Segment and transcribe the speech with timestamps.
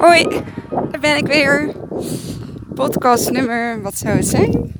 [0.00, 1.74] Hoi, daar ben ik weer.
[2.74, 4.72] Podcast nummer, wat zou het zijn?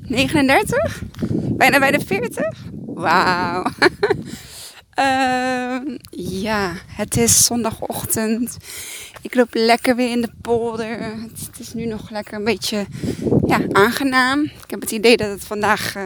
[0.00, 1.02] 39?
[1.32, 2.64] Bijna bij de 40?
[2.86, 3.64] Wauw.
[4.90, 5.96] Ehm,
[6.40, 8.56] ja, het is zondagochtend.
[9.22, 11.00] Ik loop lekker weer in de polder.
[11.00, 12.86] Het, is nu nog lekker een beetje
[13.44, 14.42] ja, aangenaam.
[14.42, 16.04] Ik heb het idee dat het vandaag uh,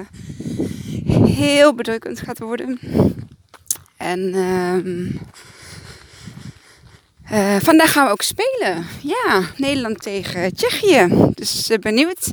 [1.26, 2.78] heel bedrukkend gaat worden.
[3.96, 5.06] En uh,
[7.32, 8.86] uh, vandaag gaan we ook spelen.
[9.00, 11.08] Ja, Nederland tegen Tsjechië.
[11.34, 12.30] Dus uh, benieuwd.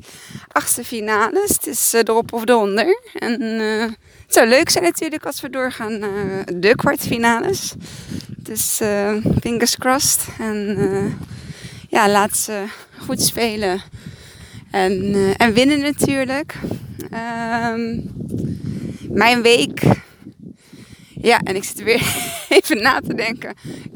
[0.47, 1.49] Achtste finales.
[1.49, 3.01] Het is uh, erop of eronder.
[3.13, 7.73] En het zou leuk zijn natuurlijk als we doorgaan naar de kwartfinales.
[8.37, 8.79] Dus
[9.41, 10.27] fingers crossed.
[10.39, 11.17] En
[11.89, 12.65] ja, laat ze
[13.05, 13.81] goed spelen.
[14.71, 16.53] En, en winnen natuurlijk.
[17.11, 17.99] Ehm,
[19.09, 19.81] mijn week
[21.21, 22.01] ja, en ik zit weer
[22.49, 23.53] even na te denken.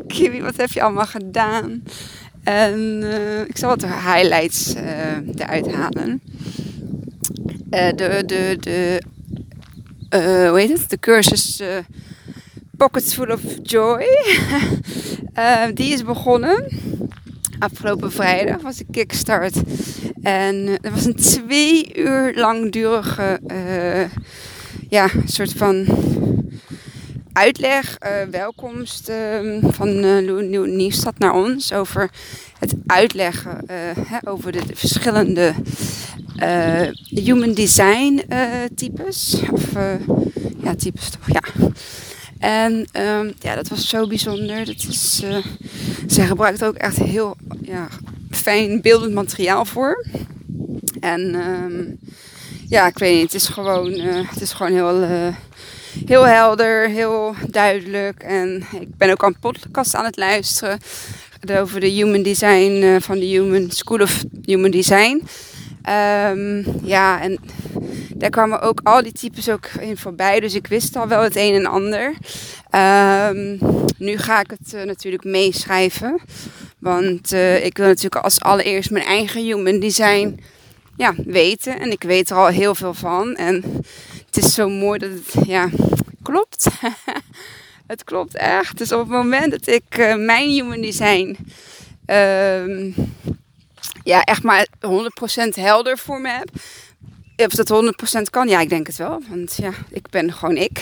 [0.08, 1.84] Kiwi, wat heb je allemaal gedaan?
[2.44, 6.22] En uh, ik zal wat highlights uh, eruit halen.
[7.72, 9.02] Uh, de, de, de,
[10.50, 10.90] hoe heet het?
[10.90, 11.62] De cursus
[12.78, 14.06] Pockets Full of Joy.
[15.74, 16.66] die is begonnen.
[17.60, 19.56] Afgelopen vrijdag was een kickstart.
[20.22, 23.40] En dat was een twee uur langdurige
[24.90, 25.86] ja, soort van
[27.34, 32.10] uitleg, uh, welkomst uh, van uh, Nieuw Nieuwstad naar ons over
[32.60, 33.76] het uitleggen uh,
[34.08, 35.54] hè, over de, de verschillende
[37.10, 38.24] human design
[38.76, 39.42] types.
[39.52, 39.64] Of
[40.64, 41.70] ja, types toch, ja.
[42.40, 44.66] En um, ja, dat was zo bijzonder.
[44.66, 45.24] Dat is,
[46.08, 47.88] zij gebruikt ook echt heel ja,
[48.30, 50.06] fijn beeldend materiaal voor.
[51.00, 52.00] En um,
[52.68, 53.92] ja, ik weet niet, het is gewoon,
[54.30, 55.34] het is gewoon heel
[56.06, 58.24] heel helder, heel duidelijk.
[58.24, 60.80] En ik ben ook aan podcast aan het luisteren
[61.60, 65.24] over de Human Design uh, van de Human School of Human Design.
[65.90, 67.40] Um, ja, en
[68.16, 70.40] daar kwamen ook al die types ook in voorbij.
[70.40, 72.14] Dus ik wist al wel het een en ander.
[72.76, 73.60] Um,
[73.98, 76.20] nu ga ik het uh, natuurlijk meeschrijven.
[76.80, 80.40] Want uh, ik wil natuurlijk als allereerst mijn eigen human design
[80.98, 81.80] ja, weten.
[81.80, 83.36] En ik weet er al heel veel van.
[83.36, 83.64] En
[84.32, 85.70] het is zo mooi dat het, ja,
[86.24, 86.68] klopt.
[87.88, 88.78] het klopt echt.
[88.78, 91.38] Dus op het moment dat ik uh, mijn human design
[92.06, 92.96] uh,
[94.04, 94.68] ja, echt maar
[95.48, 96.50] 100% helder voor me heb.
[97.36, 99.22] Of dat 100% kan, ja, ik denk het wel.
[99.30, 100.82] Want ja, ik ben gewoon ik.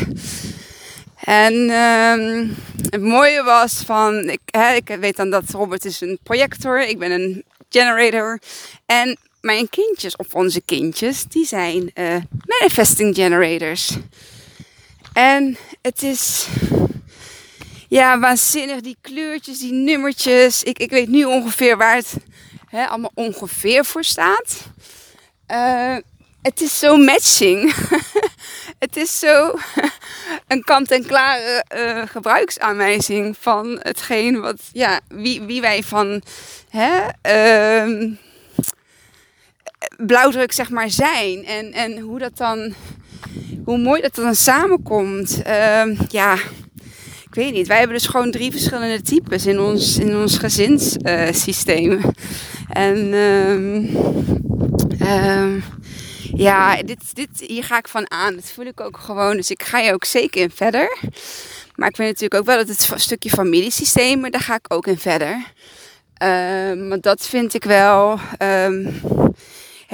[1.23, 2.49] En uh,
[2.89, 6.99] het mooie was van, ik, hè, ik weet dan dat Robert is een projector, ik
[6.99, 8.39] ben een generator.
[8.85, 13.97] En mijn kindjes, of onze kindjes, die zijn uh, manifesting generators.
[15.13, 16.47] En het is
[17.87, 20.63] ja, waanzinnig, die kleurtjes, die nummertjes.
[20.63, 22.13] Ik, ik weet nu ongeveer waar het
[22.69, 24.57] hè, allemaal ongeveer voor staat.
[25.51, 25.97] Uh,
[26.41, 27.73] het is zo matching.
[28.85, 29.53] het is zo
[30.47, 36.21] een kant-en-klare uh, gebruiksaanwijzing van hetgeen wat, ja, wie, wie wij van
[36.69, 37.07] hè,
[37.87, 38.11] uh,
[40.07, 41.45] blauwdruk zeg maar zijn.
[41.45, 42.73] En, en hoe dat dan,
[43.65, 45.41] hoe mooi dat dan samenkomt.
[45.47, 46.33] Uh, ja,
[47.29, 47.67] ik weet niet.
[47.67, 52.01] Wij hebben dus gewoon drie verschillende types in ons, in ons gezinssysteem.
[52.69, 52.97] En
[54.99, 55.63] uh,
[56.35, 58.35] ja, dit, dit, hier ga ik van aan.
[58.35, 59.35] Dat voel ik ook gewoon.
[59.35, 60.97] Dus ik ga je ook zeker in verder.
[61.75, 64.97] Maar ik weet natuurlijk ook wel dat het stukje familiesysteem, daar ga ik ook in
[64.97, 65.43] verder.
[66.23, 68.19] Um, want dat vind ik wel.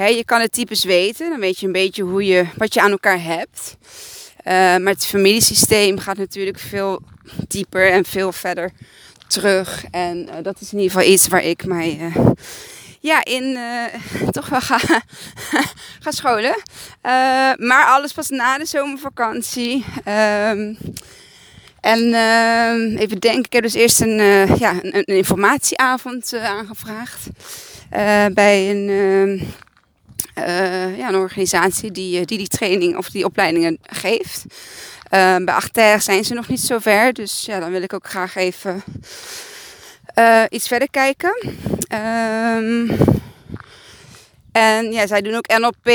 [0.04, 2.90] Je kan het types weten, dan weet je een beetje hoe je, wat je aan
[2.90, 3.76] elkaar hebt.
[4.46, 7.02] Uh, maar het familiesysteem gaat natuurlijk veel
[7.48, 8.70] dieper en veel verder
[9.26, 9.84] terug.
[9.90, 12.16] En uh, dat is in ieder geval iets waar ik mij uh,
[13.00, 13.58] ja, in
[14.30, 14.78] toch wel ga,
[16.04, 16.62] ga scholen.
[17.56, 19.84] maar alles pas na de zomervakantie.
[20.04, 20.74] Ehm,
[21.80, 24.16] en ehm, even denken, ik heb dus eerst een,
[24.58, 27.26] ja, een, een informatieavond aangevraagd.
[28.34, 29.48] bij een ehm,
[30.38, 34.44] uh, ja, een organisatie die, eh, die die training of die opleidingen geeft.
[34.48, 38.08] Uh, bij Achter zijn ze nog niet zo ver, dus ja, dan wil ik ook
[38.08, 38.82] graag even
[40.48, 41.36] iets verder kijken.
[42.56, 42.96] Um,
[44.52, 45.86] en ja, zij doen ook NLP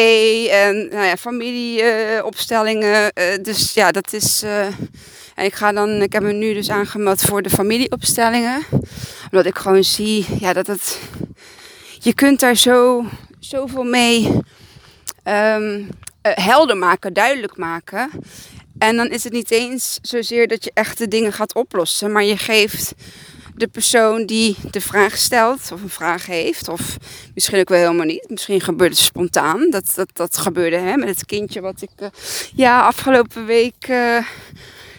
[0.50, 3.14] en nou ja, familieopstellingen.
[3.42, 4.44] dus ja, dat is.
[5.36, 8.64] en ik ga dan, ik heb me nu dus aangemeld voor de familieopstellingen.
[9.32, 11.00] Omdat ik gewoon zie ja, dat het.
[12.00, 13.06] Je kunt daar zo
[13.42, 14.28] zoveel mee
[15.24, 15.90] um,
[16.22, 18.10] helder maken, duidelijk maken.
[18.78, 22.38] En dan is het niet eens zozeer dat je echte dingen gaat oplossen, maar je
[22.38, 22.94] geeft
[23.56, 26.68] de persoon die de vraag stelt of een vraag heeft.
[26.68, 26.98] Of
[27.34, 28.30] misschien ook wel helemaal niet.
[28.30, 29.70] Misschien gebeurt het spontaan.
[29.70, 32.08] Dat, dat, dat gebeurde hè, met het kindje wat ik uh,
[32.56, 34.26] ja, afgelopen week uh,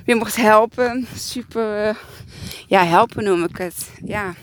[0.04, 1.06] weer mocht helpen.
[1.16, 1.98] Super,
[2.66, 3.90] ja, helpen noem ik het.
[4.04, 4.34] Ja,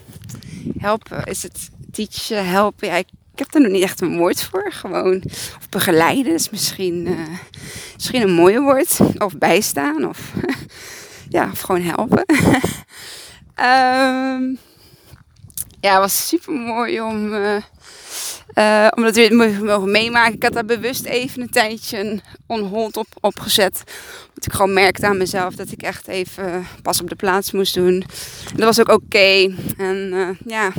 [0.77, 3.05] helpen is het teachen, helpen.
[3.39, 4.71] Ik heb er nog niet echt een woord voor.
[4.71, 5.23] Gewoon,
[5.57, 7.17] of begeleiden is misschien,
[7.93, 8.99] misschien een mooie woord.
[9.17, 10.07] Of bijstaan.
[10.07, 10.19] Of
[11.37, 12.25] ja, gewoon helpen.
[13.55, 14.57] um,
[15.85, 17.55] ja, het was super mooi om, uh,
[18.55, 20.33] uh, om dat weer te mogen meemaken.
[20.33, 23.83] Ik had daar bewust even een tijdje een on-hold op, opgezet.
[24.27, 27.73] Omdat ik gewoon merkte aan mezelf dat ik echt even pas op de plaats moest
[27.73, 28.03] doen.
[28.51, 29.55] En dat was ook oké.
[29.77, 30.71] En uh, ja,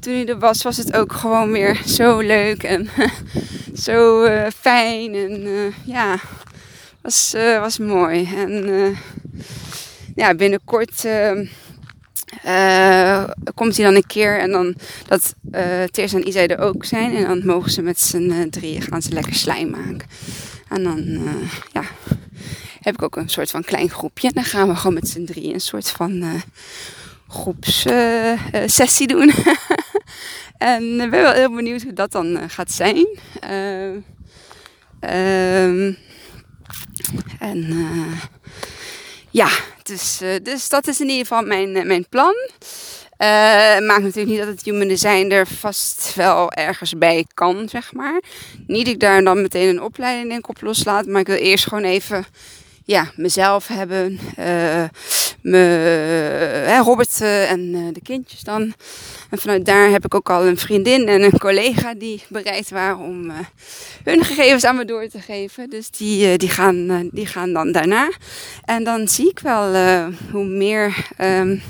[0.00, 2.88] toen hij er was, was het ook gewoon weer zo leuk en
[3.84, 4.26] zo
[4.60, 5.14] fijn.
[5.14, 6.16] En ja,
[7.00, 8.28] was, was mooi.
[8.36, 8.96] En
[10.14, 11.04] ja, binnenkort
[12.46, 13.24] uh,
[13.54, 14.74] komt hij dan een keer en dan
[15.06, 17.16] dat uh, Teers en Isa er ook zijn.
[17.16, 20.08] En dan mogen ze met z'n drieën gaan ze lekker slijm maken.
[20.68, 21.20] En dan
[21.72, 21.82] ja,
[22.80, 24.28] heb ik ook een soort van klein groepje.
[24.28, 26.42] En dan gaan we gewoon met z'n drieën een soort van
[27.28, 29.32] groepssessie doen.
[30.58, 33.06] en ik ben wel heel benieuwd hoe dat dan gaat zijn.
[33.50, 34.04] Um,
[37.38, 37.86] en
[39.30, 39.48] ja,
[39.86, 42.34] dus, uh, dus dat is in ieder geval mijn, uh, mijn plan.
[43.18, 43.28] Uh,
[43.78, 48.22] maakt natuurlijk niet dat het human design er vast wel ergens bij kan, zeg maar.
[48.66, 51.66] Niet dat ik daar dan meteen een opleiding denk op loslaat, maar ik wil eerst
[51.66, 52.26] gewoon even
[52.84, 54.18] ja, mezelf hebben.
[54.38, 54.84] Uh,
[55.42, 58.74] me, Robert uh, en uh, de kindjes dan.
[59.30, 62.98] En vanuit daar heb ik ook al een vriendin en een collega die bereid waren
[62.98, 63.32] om
[64.04, 65.70] hun gegevens aan me door te geven.
[65.70, 68.10] Dus die, die, gaan, die gaan dan daarna.
[68.64, 69.74] En dan zie ik wel
[70.30, 71.62] hoe meer um,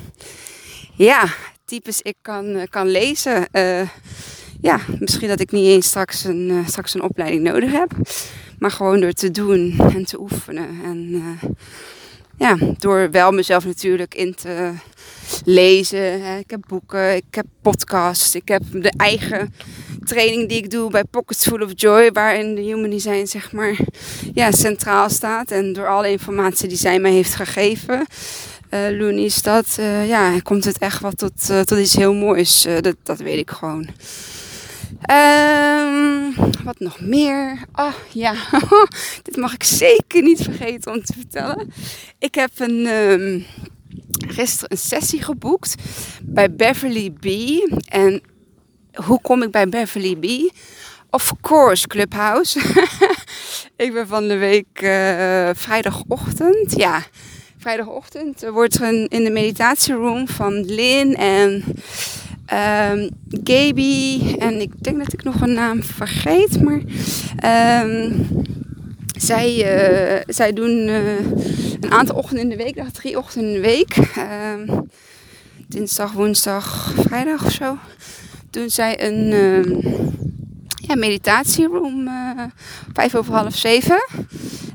[0.95, 1.25] ja,
[1.65, 3.47] types ik kan, kan lezen.
[4.61, 7.93] ja, misschien dat ik niet eens straks een, straks een opleiding nodig heb.
[8.63, 10.69] Maar gewoon door te doen en te oefenen.
[10.85, 11.51] En uh,
[12.39, 14.73] ja, door wel mezelf natuurlijk in te
[15.45, 16.39] lezen.
[16.39, 19.55] Ik heb boeken, ik heb podcasts, ik heb de eigen
[20.05, 23.77] training die ik doe bij Pockets Full of Joy, waarin de Human Design zeg maar
[24.35, 25.51] ja, centraal staat.
[25.51, 28.07] En door alle informatie die zij mij heeft gegeven,
[28.71, 32.67] uh, Looney is dat, uh, ja, komt het echt wat tot, tot iets heel moois.
[32.81, 33.89] dat, dat weet ik gewoon.
[35.11, 36.35] Um,
[36.65, 37.59] wat nog meer?
[37.75, 38.35] Oh ja,
[39.23, 41.73] dit mag ik zeker niet vergeten om te vertellen.
[42.19, 43.45] Ik heb een, um,
[44.29, 45.75] gisteren een sessie geboekt
[46.23, 47.27] bij Beverly B.
[47.89, 48.23] En
[48.93, 50.53] hoe kom ik bij Beverly B?
[51.11, 52.61] Of course, Clubhouse.
[53.77, 57.03] ik ben van de week uh, vrijdagochtend, ja,
[57.59, 61.65] vrijdagochtend wordt er een, in de meditatieroom van Lin en
[62.51, 63.11] um,
[63.45, 66.81] Gaby en ik denk dat ik nog een naam vergeet, maar
[67.85, 68.27] um,
[69.19, 71.19] zij, uh, zij doen uh,
[71.81, 73.97] een aantal ochtenden in de week, dacht drie ochtenden in de week.
[74.19, 74.91] Um,
[75.69, 77.79] dinsdag, woensdag, vrijdag of zo.
[78.51, 79.27] Doen zij een
[80.75, 82.43] ja, meditatieroom, uh,
[82.93, 84.05] vijf over half zeven.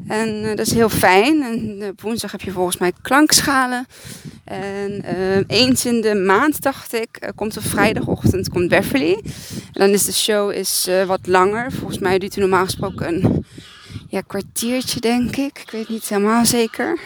[0.07, 1.41] En uh, dat is heel fijn.
[1.41, 3.85] En op woensdag heb je volgens mij klankschalen.
[4.43, 9.13] En uh, eens in de maand, dacht ik, komt op vrijdagochtend komt Beverly.
[9.73, 11.71] En dan is de show is, wat langer.
[11.71, 13.45] Volgens mij duurt hij normaal gesproken een
[14.07, 15.59] ja, kwartiertje, denk ik.
[15.59, 16.99] Ik weet niet helemaal zeker.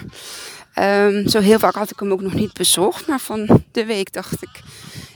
[0.80, 3.08] Um, zo heel vaak had ik hem ook nog niet bezocht.
[3.08, 4.62] Maar van de week dacht ik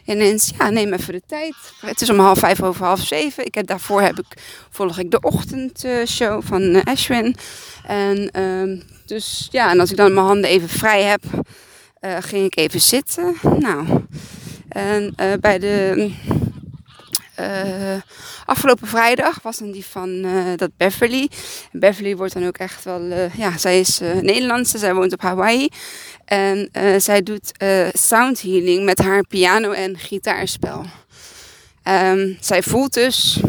[0.05, 1.55] ineens, ja, neem even de tijd.
[1.79, 3.45] Het is om half vijf over half zeven.
[3.45, 7.35] Ik heb, daarvoor heb ik, volg ik de ochtendshow van uh, Ashwin.
[7.85, 11.23] En um, dus ja, en als ik dan mijn handen even vrij heb,
[12.01, 13.35] uh, ging ik even zitten.
[13.59, 14.05] Nou,
[14.69, 16.11] en uh, bij de
[17.39, 18.01] uh,
[18.45, 21.29] afgelopen vrijdag was dan die van uh, dat Beverly.
[21.71, 25.69] Beverly wordt dan ook echt wel, uh, ja, zij is Nederlandse, zij woont op Hawaii.
[26.25, 27.51] En zij doet
[27.93, 30.85] sound healing met haar piano en gitaarspel.
[31.83, 33.39] Um, zij voelt dus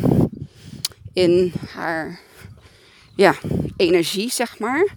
[1.12, 2.18] in haar
[3.14, 3.34] ja,
[3.76, 4.88] energie, zeg maar,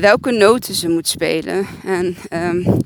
[0.00, 1.66] welke noten ze moet spelen.
[1.84, 2.80] En um,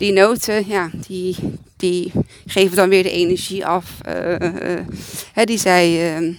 [0.00, 1.36] die noten, ja, die,
[1.76, 2.12] die
[2.46, 4.38] geven dan weer de energie af uh,
[5.36, 6.38] uh, die, zij, uh,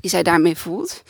[0.00, 1.02] die zij daarmee voelt.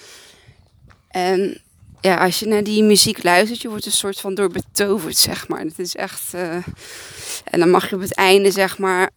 [1.09, 1.61] En
[2.01, 5.49] ja, als je naar die muziek luistert, je wordt een soort van door betoverd, zeg
[5.49, 5.61] maar.
[5.61, 6.35] Het is echt.
[7.45, 9.11] en dan mag je op het einde, zeg maar,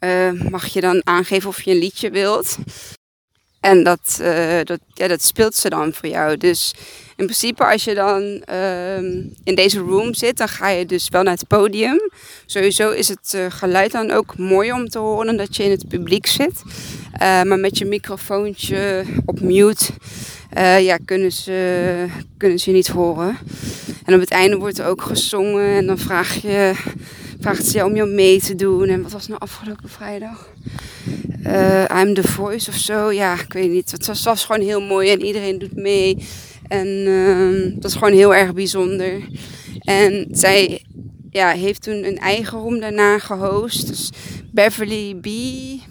[0.49, 2.57] mag je dan aangeven of je een liedje wilt.
[3.59, 4.15] En dat,
[4.63, 6.37] dat, ja, dat speelt ze dan voor jou.
[6.37, 6.73] Dus
[7.21, 8.97] in principe als je dan uh,
[9.43, 12.11] in deze room zit, dan ga je dus wel naar het podium.
[12.45, 15.87] Sowieso is het uh, geluid dan ook mooi om te horen dat je in het
[15.87, 16.61] publiek zit.
[17.13, 19.85] Uh, maar met je microfoontje op mute
[20.79, 22.05] ja, kunnen, ze,
[22.37, 23.37] kunnen ze je niet horen.
[24.05, 26.73] En op het einde wordt er ook gezongen en dan vraag je,
[27.39, 28.87] vraagt ze om jou mee te doen.
[28.87, 30.49] En wat was nou afgelopen vrijdag?
[31.99, 33.11] I'm the Voice of zo.
[33.11, 33.91] Ja, ik weet niet.
[33.91, 36.17] Het was gewoon heel mooi en iedereen doet mee.
[36.71, 37.05] En
[37.75, 39.21] dat is gewoon heel erg bijzonder.
[39.79, 40.83] En zij
[41.31, 43.87] ja, heeft toen een eigen room daarna gehost.
[43.87, 44.09] Dus
[44.51, 45.27] Beverly B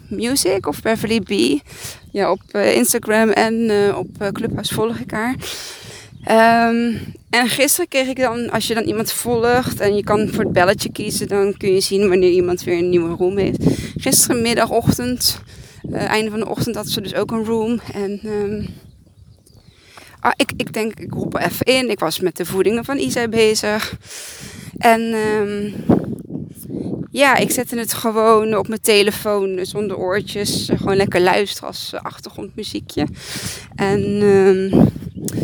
[0.09, 1.61] Music of Beverly B.
[2.11, 5.35] Ja, op uh, Instagram en uh, op Clubhouse volg ik haar.
[6.69, 10.43] Um, en gisteren kreeg ik dan, als je dan iemand volgt en je kan voor
[10.43, 13.63] het belletje kiezen, dan kun je zien wanneer iemand weer een nieuwe room heeft.
[13.95, 15.41] Gisteren middagochtend,
[15.89, 17.79] uh, einde van de ochtend, had ze dus ook een room.
[17.93, 18.67] En um,
[20.21, 21.89] ah, ik, ik denk, ik roep er even in.
[21.89, 23.97] Ik was met de voedingen van Isa bezig.
[24.77, 25.73] En um,
[27.11, 30.69] ja, ik zette het gewoon op mijn telefoon zonder oortjes.
[30.75, 33.07] Gewoon lekker luisteren als achtergrondmuziekje.
[33.75, 34.69] En um,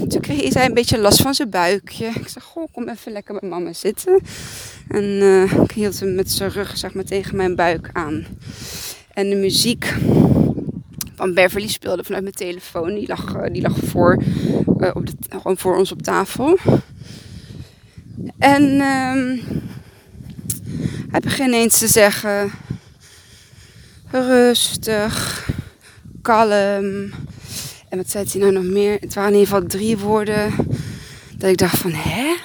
[0.07, 2.05] toen kreeg hij een beetje last van zijn buikje.
[2.05, 4.22] Ik zei, goh, kom even lekker met mama zitten.
[4.88, 5.22] En
[5.63, 8.25] ik hield hem met zijn rug zeg maar, tegen mijn buik aan.
[9.13, 9.93] En de muziek
[11.17, 12.93] van Beverly speelde vanuit mijn telefoon.
[12.93, 14.24] Die lag, eh, die lag voor,
[14.79, 16.57] uh, op gewoon voor ons op tafel.
[18.38, 19.41] En um,
[21.09, 22.51] hij begint ineens te zeggen:
[24.12, 25.50] rustig,
[26.21, 27.12] kalm.
[27.89, 28.97] En wat zei hij nou nog meer?
[29.00, 30.53] Het waren in ieder geval drie woorden.
[31.38, 32.36] Dat ik dacht van, hè?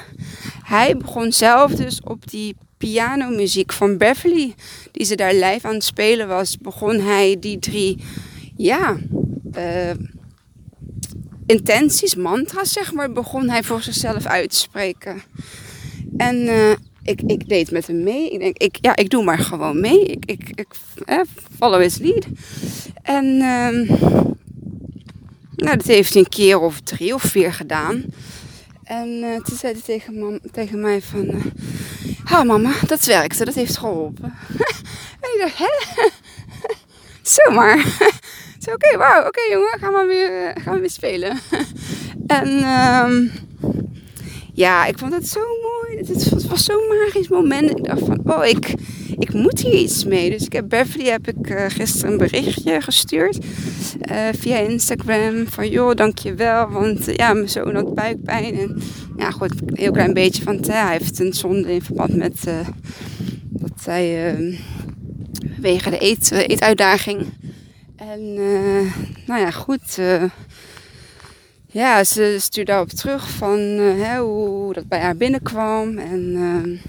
[0.62, 4.55] Hij begon zelf dus op die pianomuziek van Beverly,
[4.93, 7.99] die ze daar live aan het spelen was, begon hij die drie,
[8.62, 8.97] ja,
[9.57, 9.90] uh,
[11.47, 15.23] intenties, mantra's zeg maar, begon hij voor zichzelf uit te spreken.
[16.16, 16.71] En uh,
[17.02, 18.31] ik, ik deed met hem mee.
[18.31, 20.04] Ik denk, ik, ja, ik doe maar gewoon mee.
[20.04, 21.21] Ik, ik, ik eh,
[21.59, 22.26] follow his lead.
[23.02, 23.88] En uh,
[25.57, 28.04] nou, dat heeft hij een keer of drie of vier gedaan.
[28.85, 31.31] En uh, toen zei hij tegen, tegen mij van...
[32.25, 34.35] Uh, mama, dat werkte, dat heeft geholpen.
[35.21, 35.69] en ik dacht, hè?
[37.35, 37.85] Zomaar.
[38.71, 41.38] Oké, wauw, oké jongen, gaan we weer, gaan we weer spelen.
[42.26, 43.31] en um,
[44.54, 45.99] ja, ik vond het zo mooi.
[45.99, 47.71] Het, was zo'n magisch moment.
[47.71, 48.75] Ik dacht van, oh, ik,
[49.19, 50.31] ik moet hier iets mee.
[50.31, 53.38] Dus ik heb Beverly heb ik uh, gisteren een berichtje gestuurd
[54.11, 55.47] uh, via Instagram.
[55.47, 56.69] Van joh, dankjewel.
[56.69, 58.59] Want ja, mijn zoon had buikpijn.
[58.59, 58.83] En
[59.16, 60.45] ja, goed, een heel klein beetje.
[60.45, 62.45] Want hij heeft een zonde in verband met
[63.49, 64.54] dat hij ehm,
[65.61, 67.26] wegen de eet, eetuitdaging.
[68.11, 68.35] En
[69.26, 69.99] nou ja, goed
[71.66, 75.99] ja, ze stuurde daarop terug van uh, hè, hoe dat bij haar binnenkwam.
[75.99, 76.80] En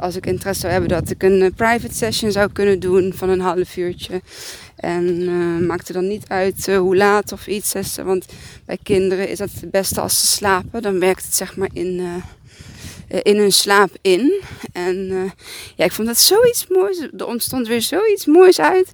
[0.00, 3.40] als ik interesse zou hebben dat ik een private session zou kunnen doen van een
[3.40, 4.22] half uurtje.
[4.76, 7.74] En maakte dan niet uit hoe laat of iets.
[8.04, 8.26] Want
[8.64, 10.82] bij kinderen is dat het beste als ze slapen.
[10.82, 12.00] Dan werkt het zeg maar in
[13.08, 14.42] eh, in hun slaap in.
[14.72, 15.32] En
[15.76, 17.08] ja, ik vond dat zoiets moois.
[17.18, 18.90] Er ontstond weer zoiets moois uit.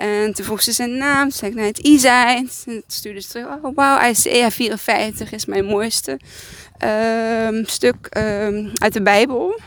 [0.00, 1.30] En toen vroeg ze zijn naam.
[1.30, 2.36] Zei ik, nou, het Isai.
[2.36, 3.46] En toen stuurde ze terug.
[3.62, 6.18] Oh, wauw, Isaiah 54 is mijn mooiste
[6.84, 9.60] um, stuk um, uit de Bijbel.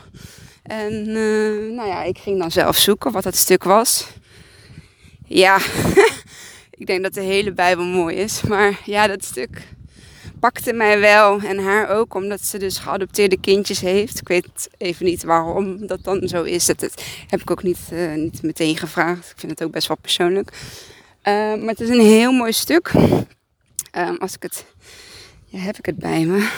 [0.64, 4.08] En uh, nou ja, ik ging dan zelf zoeken wat dat stuk was.
[5.26, 5.58] Ja,
[6.80, 8.42] ik denk dat de hele Bijbel mooi is.
[8.42, 9.62] Maar ja, dat stuk
[10.44, 14.20] pakte mij wel en haar ook, omdat ze dus geadopteerde kindjes heeft.
[14.20, 16.66] Ik weet even niet waarom dat dan zo is.
[16.66, 16.94] Dat,
[17.28, 19.32] heb ik ook niet, uh, niet meteen gevraagd.
[19.32, 20.52] Ik vind het ook best wel persoonlijk.
[20.52, 22.92] Uh, maar het is een heel mooi stuk.
[23.98, 24.66] Um, als ik het.
[25.46, 26.50] Ja, heb ik het bij me.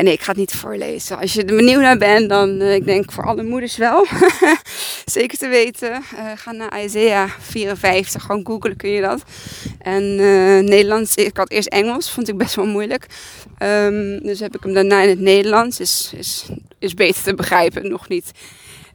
[0.00, 1.18] Nee, ik ga het niet voorlezen.
[1.18, 4.06] Als je er benieuwd naar bent, dan uh, ik denk voor alle moeders wel.
[5.04, 5.90] Zeker te weten.
[5.90, 8.22] Uh, ga naar Isaiah 54.
[8.22, 9.22] Gewoon googlen kun je dat.
[9.78, 13.06] En uh, Nederlands, ik had eerst Engels, vond ik best wel moeilijk.
[13.62, 15.80] Um, dus heb ik hem daarna in het Nederlands.
[15.80, 16.46] Is, is,
[16.78, 18.30] is beter te begrijpen, nog niet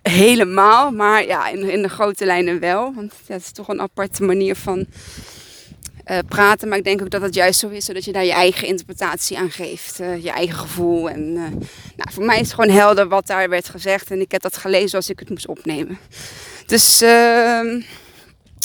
[0.01, 0.91] helemaal.
[0.91, 2.93] Maar ja, in, in de grote lijnen wel.
[2.95, 4.85] Want het is toch een aparte manier van
[6.11, 6.67] uh, praten.
[6.67, 9.37] Maar ik denk ook dat het juist zo is, zodat je daar je eigen interpretatie
[9.37, 9.99] aan geeft.
[9.99, 11.09] Uh, je eigen gevoel.
[11.09, 11.41] En uh,
[11.95, 14.11] nou, voor mij is het gewoon helder wat daar werd gezegd.
[14.11, 15.97] En ik heb dat gelezen als ik het moest opnemen.
[16.65, 17.81] Dus ehm,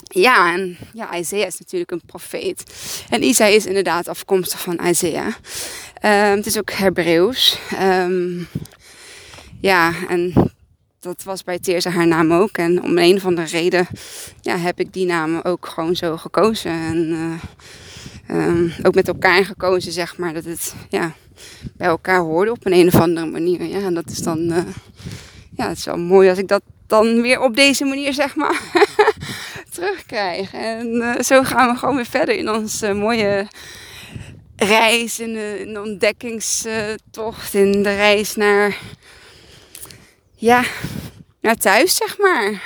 [0.03, 2.65] ja, en ja, Isaiah is natuurlijk een profeet.
[3.09, 5.35] En Isaiah is inderdaad afkomstig van Isaiah.
[6.05, 7.59] Um, het is ook Hebreeuws.
[7.81, 8.49] Um,
[9.61, 10.53] ja, en
[11.03, 12.51] dat was bij Teersa haar naam ook.
[12.51, 13.87] En om een of andere reden
[14.41, 16.71] ja, heb ik die naam ook gewoon zo gekozen.
[16.71, 17.41] En
[18.27, 20.35] ehm, ook met elkaar gekozen, zeg maar.
[20.35, 21.13] Dat het ja,
[21.77, 23.63] bij elkaar hoorde op een, een of andere manier.
[23.63, 24.65] Ja, en dat is dan
[25.57, 28.61] ja, het is wel mooi als ik dat dan weer op deze manier, zeg maar,
[29.75, 30.53] terugkrijg.
[30.53, 33.47] En zo gaan we gewoon weer verder in onze mooie
[34.57, 38.79] reis, in de, ontdekkingstocht, in de reis naar,
[40.43, 40.65] ja,
[41.41, 42.63] naar thuis, zeg maar.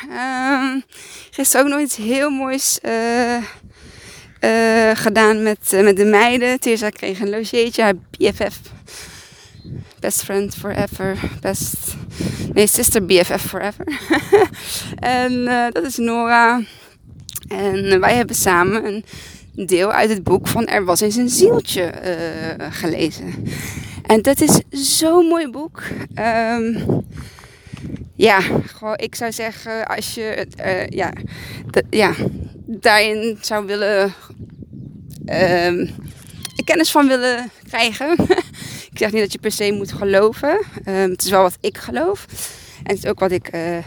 [0.63, 0.83] Um,
[1.31, 3.37] gisteren ook nog iets heel moois uh,
[4.41, 6.61] uh, gedaan met, uh, met de meiden.
[6.61, 8.61] Tirza kreeg een logeetje, BFF.
[10.01, 11.19] Best friend forever.
[11.41, 11.77] Best.
[12.53, 13.87] Nee, sister BFF forever.
[15.21, 16.63] en dat is Nora.
[17.49, 19.05] En wij hebben samen een
[19.67, 21.93] deel uit het boek van Er was eens een zieltje
[22.71, 23.35] gelezen.
[24.03, 25.83] En dat is zo'n mooi boek.
[26.19, 27.05] Um,
[28.17, 31.13] ja, gewoon, ik zou zeggen, als je uh, ja,
[31.91, 32.15] ja,
[32.67, 34.15] daarin zou willen,
[35.27, 35.91] uh,
[36.65, 38.17] kennis van willen krijgen.
[38.93, 40.67] ik zeg niet dat je per se moet geloven.
[40.89, 42.27] Um, het is wel wat ik geloof.
[42.85, 43.79] En het is ook wat ik uh,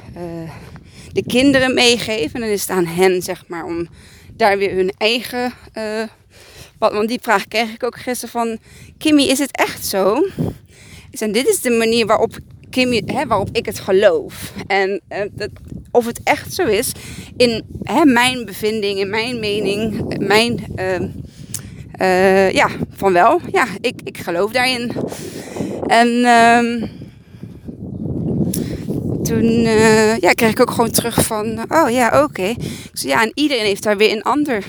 [1.12, 2.33] de kinderen meegeef.
[2.33, 3.88] En dan is het aan hen, zeg maar, om
[4.33, 5.53] daar weer hun eigen.
[6.79, 8.57] Wat, want die vraag kreeg ik ook gisteren van
[8.98, 10.27] Kimmy, is het echt zo?
[11.12, 12.38] En dit is de manier waarop,
[13.06, 14.54] hè, waarop ik het geloof.
[14.68, 15.50] En uh, dat,
[15.92, 16.92] of het echt zo is,
[17.38, 20.66] in hè, mijn bevinding, in mijn mening, mijn.
[22.02, 23.40] Uh, ja, van wel.
[23.52, 24.92] Ja, ik, ik geloof daarin.
[25.88, 26.08] En.
[26.08, 26.84] Uh,
[29.24, 32.24] toen uh, ja, kreeg ik ook gewoon terug van, oh ja, oké.
[32.24, 32.58] Okay.
[32.92, 34.64] ja, en iedereen heeft daar weer een ander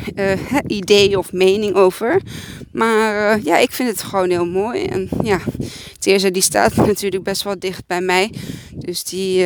[0.67, 2.21] idee of mening over.
[2.73, 4.85] Maar uh, ja, ik vind het gewoon heel mooi.
[4.85, 5.41] En ja,
[5.99, 8.33] Teerza die staat natuurlijk best wel dicht bij mij.
[8.75, 9.45] Dus die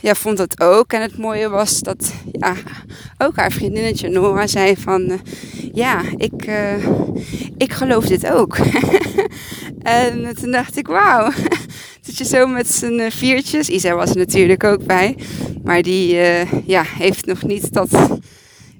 [0.00, 0.92] ja, vond dat ook.
[0.92, 2.54] En het mooie was dat ja,
[3.18, 5.20] ook haar vriendinnetje Nora zei van...
[5.72, 6.48] ja, ik,
[7.56, 8.56] ik geloof dit ook.
[9.82, 11.30] en toen dacht ik, wauw
[12.04, 13.68] zit je zo met z'n eh, viertjes.
[13.68, 15.16] Isa was er natuurlijk ook bij.
[15.62, 16.16] Maar die
[16.66, 18.18] ja, heeft nog niet dat,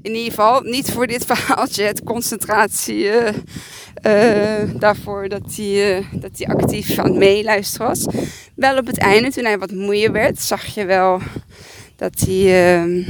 [0.04, 6.48] in ieder geval niet voor dit verhaaltje, het concentratie uh, daarvoor dat hij dat die
[6.48, 8.06] actief aan het meeluisteren was.
[8.54, 11.20] Wel op het einde, toen hij wat moeier werd, zag je wel
[11.96, 13.02] dat hij, ehm,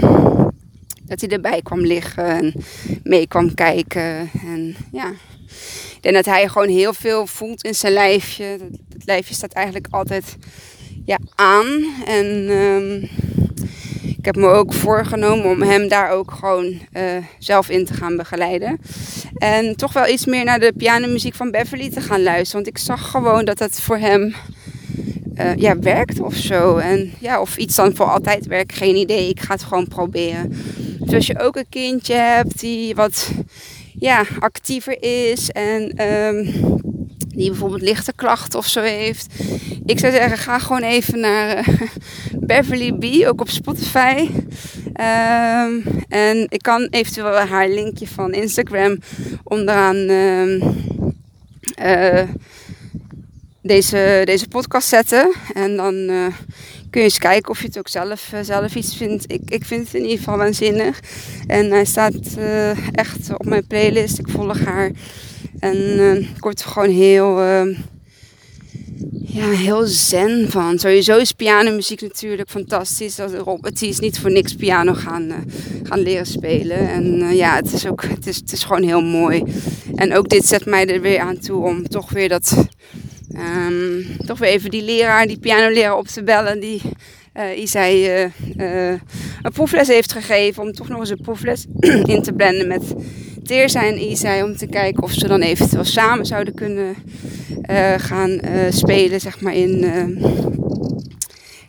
[1.02, 2.54] dat hij erbij kwam liggen en
[3.02, 4.30] mee kwam kijken.
[4.44, 5.12] En ja,
[6.00, 8.44] en dat hij gewoon heel veel voelt in zijn lijfje.
[8.92, 10.36] Het lijfje staat eigenlijk altijd
[11.04, 11.94] ja, aan.
[12.06, 13.08] En um,
[14.24, 17.02] ik heb me ook voorgenomen om hem daar ook gewoon uh,
[17.38, 18.80] zelf in te gaan begeleiden.
[19.34, 22.64] En toch wel iets meer naar de pianomuziek van Beverly te gaan luisteren.
[22.64, 24.34] Want ik zag gewoon dat dat voor hem
[25.34, 26.76] uh, ja, werkt of zo.
[26.76, 29.28] En ja, of iets dan voor altijd werkt, geen idee.
[29.28, 30.52] Ik ga het gewoon proberen.
[30.98, 33.30] Dus als je ook een kindje hebt die wat
[33.98, 36.52] ja, actiever is en um,
[37.34, 39.26] die bijvoorbeeld lichte klachten of zo heeft.
[39.86, 41.88] Ik zou zeggen, ga gewoon even naar uh,
[42.46, 44.28] Beverly B, ook op Spotify.
[45.00, 48.98] Um, en ik kan eventueel haar linkje van Instagram
[49.42, 50.62] onderaan um,
[51.82, 52.22] uh,
[53.62, 55.32] deze, deze podcast zetten.
[55.54, 56.26] En dan uh,
[56.90, 59.32] kun je eens kijken of je het ook zelf, uh, zelf iets vindt.
[59.32, 61.00] Ik, ik vind het in ieder geval waanzinnig.
[61.46, 62.14] En hij staat
[62.92, 64.18] echt op mijn playlist.
[64.18, 64.90] Ik volg haar.
[65.58, 67.74] En ik word gewoon heel, ehm,
[69.10, 70.78] ja, heel zen van.
[70.78, 73.18] Sowieso is pianomuziek natuurlijk fantastisch.
[73.18, 75.44] Robert is niet voor niks piano gaan,
[75.82, 76.88] gaan leren spelen.
[76.88, 79.42] En ja, het is, ook, het, is, het is gewoon heel mooi.
[79.94, 82.66] En ook dit zet mij er weer aan toe om toch weer dat
[83.38, 86.60] Um, toch weer even die leraar, die pianoleraar op te bellen.
[86.60, 86.80] Die
[87.36, 89.00] uh, Isai uh, uh,
[89.42, 90.62] een proefles heeft gegeven.
[90.62, 91.66] Om toch nog eens een proefles
[92.14, 92.94] in te blenden met
[93.44, 94.42] Teerza en Isai.
[94.42, 96.94] Om te kijken of ze dan eventueel samen zouden kunnen
[97.96, 99.20] gaan spelen.
[99.20, 99.84] Zeg maar in,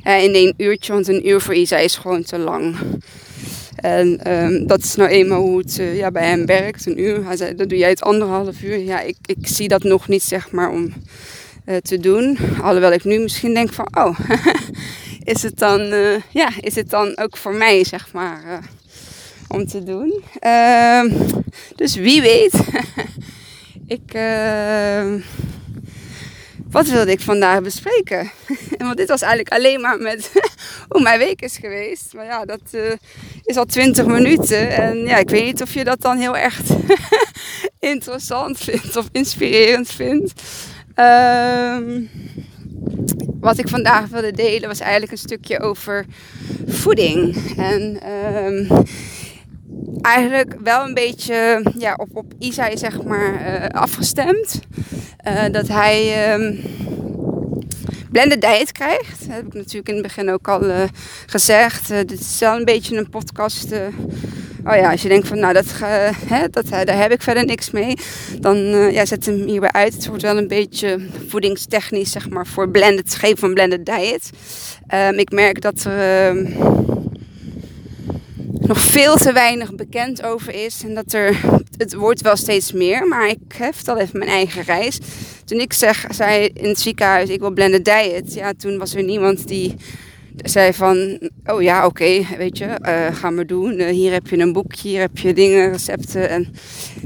[0.03, 0.93] in één uurtje.
[0.93, 2.75] Want een uur voor Isai is gewoon te lang.
[3.75, 6.85] En um, dat is nou eenmaal hoe het ja, bij hem werkt.
[6.85, 7.25] Een uur.
[7.25, 8.77] Hij zei, dat doe jij het anderhalf uur.
[8.77, 10.93] Ja, ik, ik zie dat nog niet, zeg maar, om
[11.65, 12.37] uh, te doen.
[12.61, 14.19] Alhoewel ik nu misschien denk van, oh,
[15.33, 18.57] is het dan, uh, ja, is het dan ook voor mij, zeg maar, uh,
[19.47, 20.23] om te doen.
[20.39, 21.09] Ehm,
[21.75, 22.53] dus wie weet.
[23.97, 25.19] ik, ehm,
[26.69, 28.31] wat wilde ik vandaag bespreken?
[28.77, 30.31] Want dit was eigenlijk alleen maar met
[30.89, 32.13] hoe mijn week is geweest.
[32.13, 32.61] Maar ja, dat
[33.43, 34.69] is al 20 minuten.
[34.69, 36.61] En ja, ik weet niet of je dat dan heel erg
[37.79, 40.33] interessant vindt of inspirerend vindt.
[40.95, 42.09] Um,
[43.39, 46.05] wat ik vandaag wilde delen was eigenlijk een stukje over
[46.67, 47.35] voeding.
[47.57, 48.67] En um,
[50.01, 54.59] eigenlijk wel een beetje ja, op, op Isai zeg maar uh, afgestemd.
[55.27, 56.59] Uh, dat hij um,
[58.11, 59.19] blended diet krijgt.
[59.19, 60.83] Dat heb ik natuurlijk in het begin ook al uh,
[61.25, 61.87] gezegd.
[61.87, 63.73] dit is wel een beetje een podcast
[64.65, 65.65] oh ja, als je denkt van nou, dat,
[66.25, 67.97] hè, dat, daar heb ik verder niks mee,
[68.39, 68.57] dan
[68.91, 69.93] ja, zet hem hierbij uit.
[69.93, 74.29] Het wordt wel een beetje voedingstechnisch, zeg maar, voor blended, geven van blended diet.
[74.93, 76.45] Um, ik merk dat er ehm,
[78.67, 80.83] nog veel te weinig bekend over is.
[80.83, 81.39] En dat er,
[81.77, 84.99] het wordt wel steeds meer, maar ik heb al even mijn eigen reis.
[85.45, 89.03] Toen ik zeg, zei in het ziekenhuis, ik wil blended diet, ja, toen was er
[89.03, 89.75] niemand die
[90.43, 93.79] zei van, oh ja, oké, weet je, uh, ga maar doen.
[93.79, 96.29] Uh, hier heb je een boekje, hier heb je dingen, recepten.
[96.29, 96.53] En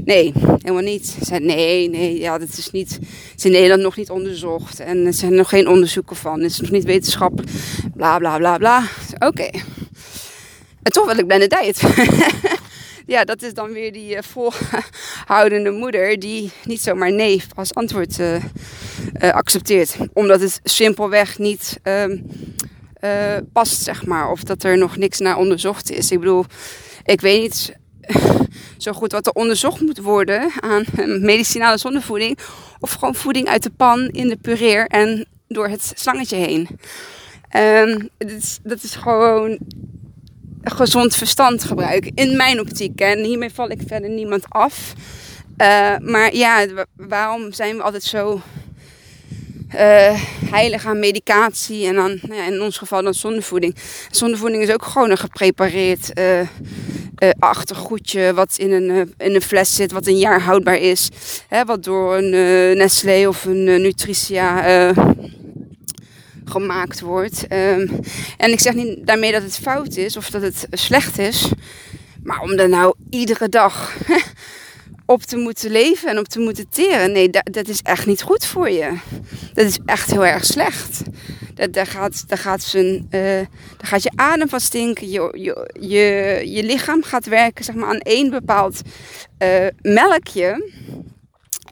[0.04, 1.06] nee, helemaal niet.
[1.06, 2.98] Ze zei, nee, nee, ja, dat is niet,
[3.36, 4.80] is in Nederland nog niet onderzocht.
[4.80, 6.40] En er zijn nog geen onderzoeken van.
[6.40, 7.52] Het is nog niet wetenschappelijk,
[7.94, 8.82] bla, bla, bla, bla.
[9.18, 9.50] Oké.
[10.82, 11.82] En toch wil ik blende diet.
[13.14, 18.18] ja, dat is dan weer die uh, volhoudende moeder die niet zomaar nee als antwoord
[19.20, 19.96] accepteert.
[20.12, 21.80] Omdat het simpelweg niet...
[23.00, 24.30] Uh, past, zeg maar.
[24.30, 26.10] Of dat er nog niks naar onderzocht is.
[26.10, 26.44] Ik bedoel,
[27.04, 27.76] ik weet niet
[28.84, 30.84] zo goed wat er onderzocht moet worden aan
[31.32, 32.38] medicinale zonnevoeding.
[32.80, 36.68] Of gewoon voeding uit de pan in de pureer en door het slangetje heen.
[37.56, 39.58] Um, dat, is, dat is gewoon
[40.62, 43.00] gezond verstand gebruiken in mijn optiek.
[43.00, 44.92] En hiermee val ik verder niemand af.
[45.58, 48.40] Uh, maar ja, waarom zijn we altijd zo
[49.74, 53.76] uh, heilig aan medicatie en dan, nou ja, in ons geval dan zonnevoeding.
[54.10, 56.46] Zonnevoeding is ook gewoon een geprepareerd uh, uh,
[57.38, 61.08] achtergoedje wat in een, in een fles zit, wat een jaar houdbaar is.
[61.48, 62.30] Hè, wat door een
[62.76, 64.62] Nestlé of een Nutricia
[66.50, 67.46] gemaakt wordt.
[67.52, 68.00] Um,
[68.36, 71.48] en ik zeg niet daarmee dat het fout is of dat het slecht is.
[72.22, 73.96] Maar om er nou iedere dag
[75.06, 77.12] op te moeten leven en op te moeten teren.
[77.12, 78.98] Nee, dat, dat is echt niet goed voor je.
[79.54, 81.02] Dat is echt heel erg slecht.
[81.54, 82.72] Dat, daar, gaat, daar, gaat
[83.10, 83.46] daar
[83.78, 85.10] gaat je adem van stinken.
[85.10, 85.30] Je,
[85.80, 88.80] je, je, lichaam gaat werken zeg maar, aan één bepaald
[89.42, 90.70] uh, melkje.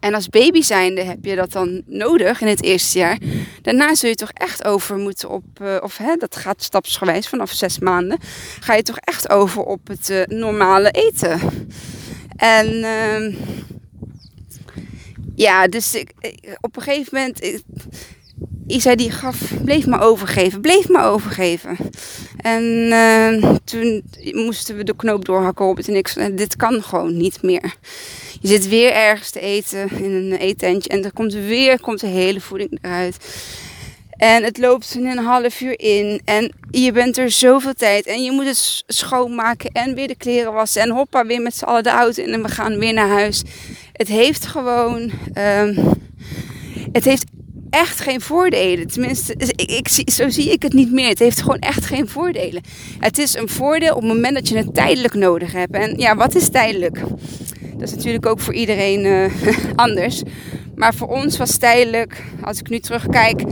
[0.00, 3.18] En als baby zijnde heb je dat dan nodig in het eerste jaar.
[3.62, 7.52] Daarna zul je toch echt over moeten op, uh, of hè, dat gaat stapsgewijs vanaf
[7.52, 8.18] zes maanden,
[8.61, 11.40] ga je toch echt over op het uh, normale eten.
[12.37, 13.37] En uh,
[15.34, 16.12] ja, dus ik,
[16.61, 17.44] op een gegeven moment.
[17.44, 17.62] Ik,
[18.66, 21.77] Isa die gaf, bleef me overgeven, bleef me overgeven.
[22.37, 27.16] En uh, toen moesten we de knoop doorhakken op en ik zei, dit kan gewoon
[27.16, 27.74] niet meer.
[28.40, 32.07] Je zit weer ergens te eten in een eetentje en er komt weer komt de
[32.07, 33.16] hele voeding eruit.
[34.18, 36.20] En het loopt een half uur in.
[36.24, 38.07] En je bent er zoveel tijd.
[38.07, 39.70] En je moet het schoonmaken.
[39.72, 40.83] En weer de kleren wassen.
[40.83, 42.22] En hoppa, weer met z'n allen de auto.
[42.22, 43.42] En we gaan weer naar huis.
[43.92, 45.11] Het heeft gewoon.
[45.35, 45.96] Um,
[46.92, 47.24] het heeft
[47.70, 48.87] echt geen voordelen.
[48.87, 51.09] Tenminste, ik, zo zie ik het niet meer.
[51.09, 52.62] Het heeft gewoon echt geen voordelen.
[52.98, 55.74] Het is een voordeel op het moment dat je het tijdelijk nodig hebt.
[55.74, 57.00] En ja, wat is tijdelijk?
[57.76, 59.33] Dat is natuurlijk ook voor iedereen uh,
[59.76, 60.22] anders.
[60.74, 63.42] Maar voor ons was tijdelijk, als ik nu terugkijk,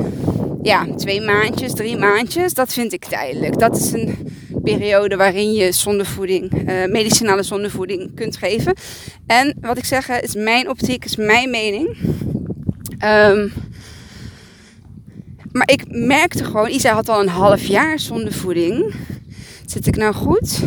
[0.62, 3.58] ja, twee maandjes, drie maandjes, dat vind ik tijdelijk.
[3.58, 4.16] Dat is een
[4.62, 8.74] periode waarin je zondevoeding, uh, medicinale zondevoeding kunt geven.
[9.26, 11.96] En wat ik zeg, is mijn optiek, is mijn mening.
[13.04, 13.52] Um,
[15.56, 18.94] maar ik merkte gewoon, Isa had al een half jaar zondevoeding.
[19.66, 20.60] Zit ik nou goed?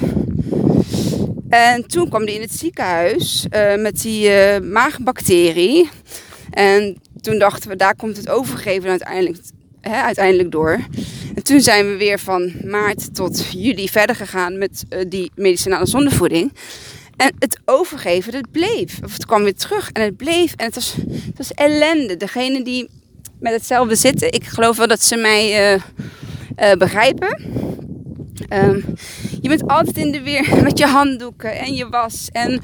[1.49, 5.89] En toen kwam hij in het ziekenhuis uh, met die uh, maagbacterie.
[6.49, 9.38] En toen dachten we, daar komt het overgeven uiteindelijk
[9.82, 10.80] hè, uiteindelijk door.
[11.36, 15.86] En toen zijn we weer van maart tot juli verder gegaan met uh, die medicinale
[15.86, 16.54] zondevoeding.
[17.15, 18.99] En het overgeven, dat bleef.
[19.04, 20.54] Of het kwam weer terug en het bleef.
[20.56, 22.17] En het was, het was ellende.
[22.17, 22.89] Degene die
[23.39, 25.82] met hetzelfde zitten, ik geloof wel dat ze mij uh,
[26.60, 27.41] uh, begrijpen.
[28.54, 28.84] Um,
[29.41, 32.30] je bent altijd in de weer met je handdoeken en je was.
[32.32, 32.62] En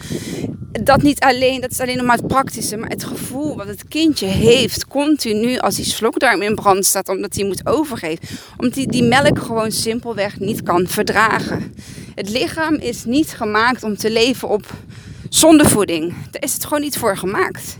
[0.84, 3.88] dat niet alleen, dat is alleen nog maar het praktische, maar het gevoel wat het
[3.88, 8.28] kindje heeft continu als die slokdarm in brand staat, omdat hij moet overgeven.
[8.58, 11.74] Omdat hij die melk gewoon simpelweg niet kan verdragen.
[12.16, 14.66] Het lichaam is niet gemaakt om te leven op
[15.36, 16.13] zondevoeding.
[16.32, 17.78] Daar is het gewoon niet voor gemaakt.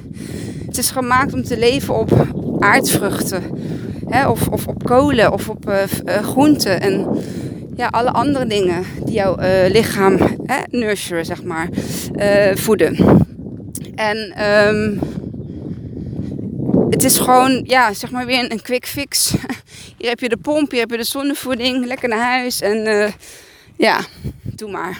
[0.65, 2.28] Het is gemaakt om te leven op
[2.60, 3.44] aardvruchten.
[4.10, 5.84] Hè, of, of op kolen of op uh,
[6.22, 6.82] groenten.
[6.82, 7.08] En
[7.76, 11.70] ja, alle andere dingen die jouw uh, lichaam hè, nurturen, zeg maar,
[12.54, 13.24] voeden.
[13.96, 15.00] En um,
[16.89, 19.34] het is gewoon, ja, zeg maar weer een, een quick fix.
[19.98, 22.62] hier heb je de pomp, hier heb je de zonnevoeding, lekker naar huis.
[22.62, 23.13] En
[23.78, 24.00] ja,
[24.58, 25.00] doe maar.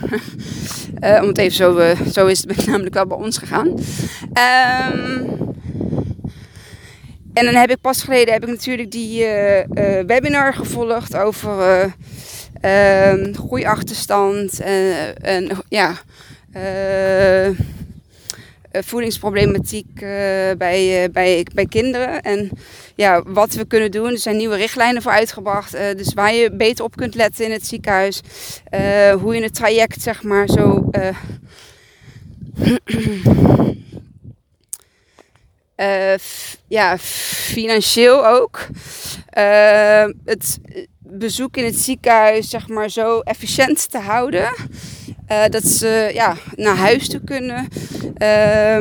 [1.22, 3.68] om het even zo, zo is het namelijk wel bij ons gegaan.
[3.68, 5.54] Um,
[7.34, 9.26] en dan heb ik pas geleden heb ik natuurlijk die
[10.06, 11.94] webinar gevolgd over
[12.65, 15.96] uh, groeiachterstand en, en ja,
[16.56, 17.60] uh,
[18.84, 20.00] voedingsproblematiek uh,
[20.58, 22.22] bij, bij, bij kinderen.
[22.22, 22.50] En
[22.96, 24.12] ja, wat we kunnen doen.
[24.12, 25.72] Er zijn nieuwe richtlijnen voor uitgebracht.
[25.72, 28.22] dus waar je beter op kunt letten in het ziekenhuis.
[29.20, 30.90] hoe je het traject, zeg maar, zo.
[36.68, 38.68] ja, financieel ook.
[40.26, 40.60] het
[41.18, 44.54] bezoek in het ziekenhuis zeg maar zo efficiënt te houden.
[45.32, 47.68] Uh, dat ze ja, naar huis toe kunnen.
[48.18, 48.76] Uh,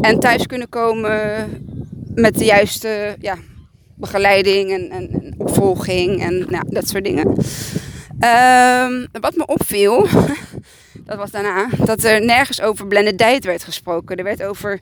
[0.00, 1.48] en thuis kunnen komen
[2.14, 3.36] met de juiste ja,
[3.96, 7.36] begeleiding en, en, opvolging en nou, dat soort dingen.
[8.20, 10.06] Uh, wat me opviel,
[11.06, 14.16] dat was daarna, dat er nergens over blended diet werd gesproken.
[14.16, 14.80] Er werd over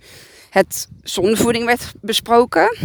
[0.51, 2.77] het zonnevoeding werd besproken.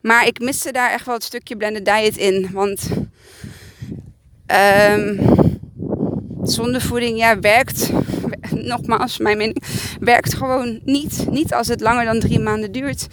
[0.00, 2.48] Maar ik miste daar echt wel het stukje blended diet in.
[2.52, 2.90] Want
[4.52, 5.20] um,
[6.42, 7.90] zondevoeding ja, werkt,
[8.72, 9.62] nogmaals mijn mening,
[10.00, 11.26] werkt gewoon niet.
[11.30, 13.06] Niet als het langer dan drie maanden duurt.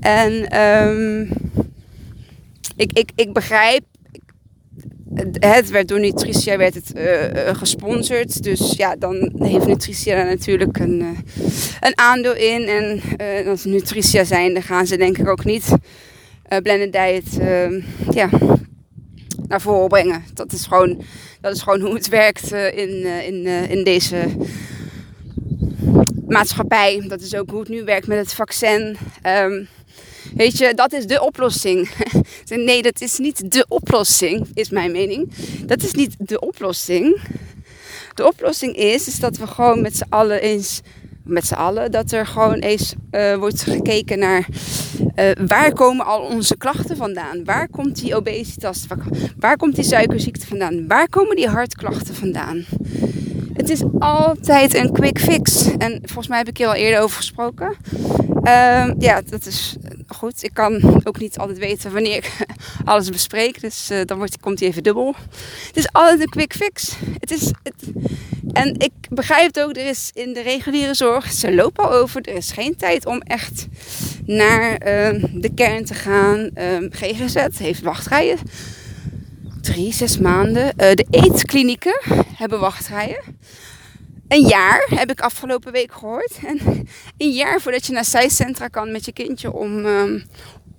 [0.00, 1.28] En um,
[2.76, 3.84] ik, ik, ik begrijp
[5.32, 8.42] het werd door Nutricia werd het, uh, gesponsord.
[8.42, 11.08] Dus ja, dan heeft Nutricia daar natuurlijk een, uh,
[11.80, 12.68] een aandeel in.
[12.68, 13.00] En
[13.46, 15.68] als Nutricia zijn, dan gaan ze denk ik ook niet
[16.52, 18.28] uh, blended diet uh, ja,
[19.48, 20.24] naar voren brengen.
[20.34, 21.02] Dat is gewoon,
[21.40, 24.36] dat is gewoon hoe het werkt uh, in, in, in deze
[26.26, 27.04] maatschappij.
[27.08, 28.96] Dat is ook hoe het nu werkt met het vaccin.
[29.26, 29.68] Um,
[30.34, 31.90] weet je, dat is de oplossing.
[32.48, 35.32] nee, dat is niet de oplossing, is mijn mening.
[35.66, 37.20] Dat is niet de oplossing.
[38.14, 40.80] De oplossing is, is dat we gewoon met z'n allen eens
[41.26, 44.46] met z'n allen, dat er gewoon eens uh, wordt gekeken naar
[45.16, 47.44] uh, waar komen al onze klachten vandaan?
[47.44, 48.86] Waar komt die obesitas,
[49.38, 50.86] waar komt die suikerziekte vandaan?
[50.86, 52.64] Waar komen die hartklachten vandaan?
[53.56, 55.76] Het is altijd een quick fix.
[55.78, 57.76] En volgens mij heb ik hier al eerder over gesproken.
[58.42, 60.42] Uh, ja, dat is goed.
[60.42, 62.36] Ik kan ook niet altijd weten wanneer ik
[62.84, 63.60] alles bespreek.
[63.60, 65.14] Dus uh, dan wordt, komt hij even dubbel.
[65.66, 66.96] Het is altijd een quick fix.
[67.18, 67.92] Het is, het,
[68.52, 72.20] en ik begrijp het ook, er is in de reguliere zorg, ze lopen al over.
[72.20, 73.66] Er is geen tijd om echt
[74.26, 76.50] naar uh, de kern te gaan.
[76.54, 78.38] Ehm, GGZ heeft wachtrijen.
[79.66, 80.64] Drie, zes maanden.
[80.64, 82.00] Uh, de eetklinieken
[82.36, 83.22] hebben wachtrijen.
[84.28, 86.38] Een jaar heb ik afgelopen week gehoord.
[86.46, 90.24] En een jaar voordat je naar zijcentra kan met je kindje om, um,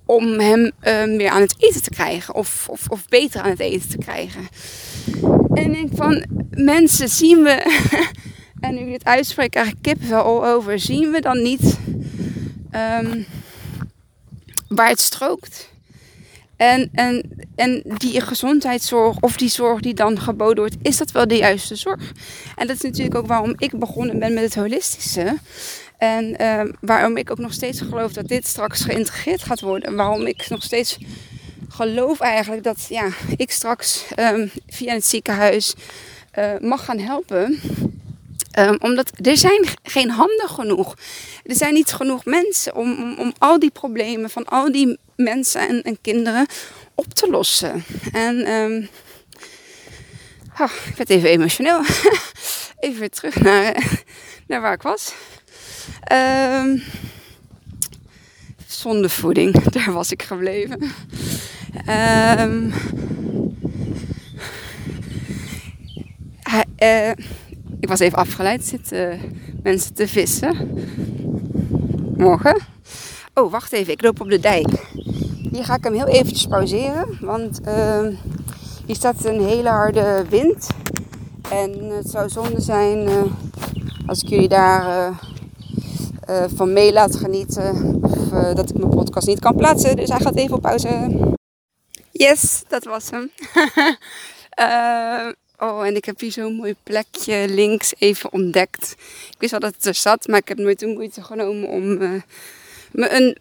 [0.06, 2.34] om hem um, weer aan het eten te krijgen.
[2.34, 4.48] Of, of, of beter aan het eten te krijgen.
[5.54, 7.80] En ik denk van, mensen zien we,
[8.60, 11.78] en nu ik dit uitspreek krijg ik wel al over, zien we dan niet
[12.72, 13.26] um,
[14.68, 15.76] waar het strookt?
[16.58, 21.28] En, en, en die gezondheidszorg of die zorg die dan geboden wordt, is dat wel
[21.28, 22.12] de juiste zorg?
[22.56, 25.38] En dat is natuurlijk ook waarom ik begonnen ben met het holistische.
[25.98, 29.88] En uh, waarom ik ook nog steeds geloof dat dit straks geïntegreerd gaat worden.
[29.88, 30.98] En waarom ik nog steeds
[31.68, 35.74] geloof eigenlijk dat ja, ik straks um, via het ziekenhuis
[36.38, 37.60] uh, mag gaan helpen.
[38.58, 40.94] Um, omdat er zijn geen handen genoeg.
[41.44, 45.68] Er zijn niet genoeg mensen om, om, om al die problemen van al die mensen
[45.68, 46.46] en, en kinderen
[46.94, 47.84] op te lossen.
[48.12, 48.36] En
[50.60, 51.80] oh, ik werd even emotioneel.
[52.80, 54.02] even weer terug naar,
[54.46, 55.12] naar waar ik was.
[56.12, 56.82] Um,
[58.66, 60.92] zonder voeding, daar was ik gebleven.
[62.38, 62.72] Um,
[67.80, 69.20] ik was even afgeleid, zitten
[69.62, 70.78] mensen te vissen.
[72.16, 72.60] Morgen.
[73.34, 74.68] Oh, wacht even, ik loop op de dijk.
[75.50, 78.06] Hier ga ik hem heel eventjes pauzeren, want uh,
[78.86, 80.66] hier staat een hele harde wind.
[81.50, 83.22] En het zou zonde zijn uh,
[84.06, 85.12] als ik jullie daar
[86.30, 87.98] uh, van mee laat genieten.
[88.02, 89.96] Of dat ik mijn podcast niet kan plaatsen.
[89.96, 91.10] Dus hij gaat even op pauze.
[92.10, 93.30] Yes, dat was hem.
[95.58, 98.94] oh, en ik heb hier zo'n mooi plekje links even ontdekt.
[99.30, 101.96] Ik wist wel dat het er zat, maar ik heb nooit de moeite genomen om
[102.92, 103.36] me een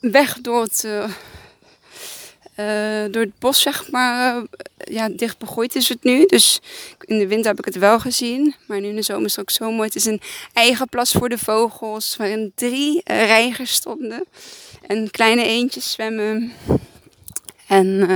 [0.00, 0.84] weg door het
[2.56, 4.42] uh, door het bos, zeg maar, uh,
[4.76, 6.26] ja, dicht begroeid is het nu.
[6.26, 6.60] Dus
[7.00, 8.54] in de winter heb ik het wel gezien.
[8.66, 9.86] Maar nu in de zomer is het ook zo mooi.
[9.86, 10.20] Het is een
[10.52, 14.24] eigen plas voor de vogels, waarin drie reigers stonden.
[14.86, 16.52] En kleine eendjes zwemmen.
[17.66, 18.08] En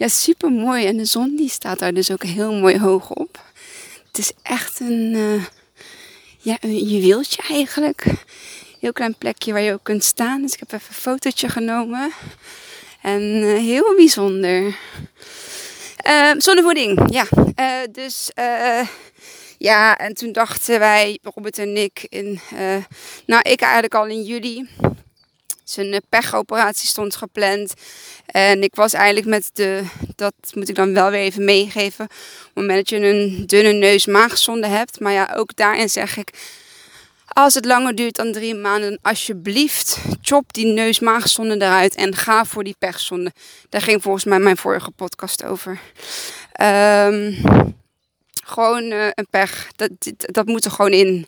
[0.00, 0.86] ja, super mooi.
[0.86, 3.38] En de zon die staat daar dus ook heel mooi hoog op.
[4.06, 5.12] Het is echt een,
[6.38, 8.04] ja, een juweeltje eigenlijk.
[8.80, 10.42] Heel klein plekje waar je ook kunt staan.
[10.42, 12.12] Dus ik heb even een fotootje genomen.
[13.02, 14.76] En heel bijzonder.
[16.38, 17.26] zonnevoeding, ja.
[17.90, 18.30] dus
[19.58, 22.76] ja, en toen dachten wij, Robert en ik, in, uh,
[23.26, 24.68] nou ik eigenlijk al in juli.
[25.70, 27.74] Zijn dus pechoperatie stond gepland.
[28.26, 29.82] En ik was eigenlijk met de,
[30.16, 32.04] dat moet ik dan wel weer even meegeven.
[32.04, 32.10] Op
[32.44, 35.00] het moment dat je een dunne neus-maagzonde hebt.
[35.00, 36.30] Maar ja, ook daarin zeg ik,
[37.26, 42.64] als het langer duurt dan drie maanden, alsjeblieft, chop die neus-maagzonde eruit en ga voor
[42.64, 43.32] die pechzonde.
[43.68, 45.80] Daar ging volgens mij mijn vorige podcast over.
[46.62, 47.36] Um,
[48.44, 49.68] gewoon uh, een pech.
[49.76, 51.26] Dat, dat moet er gewoon in.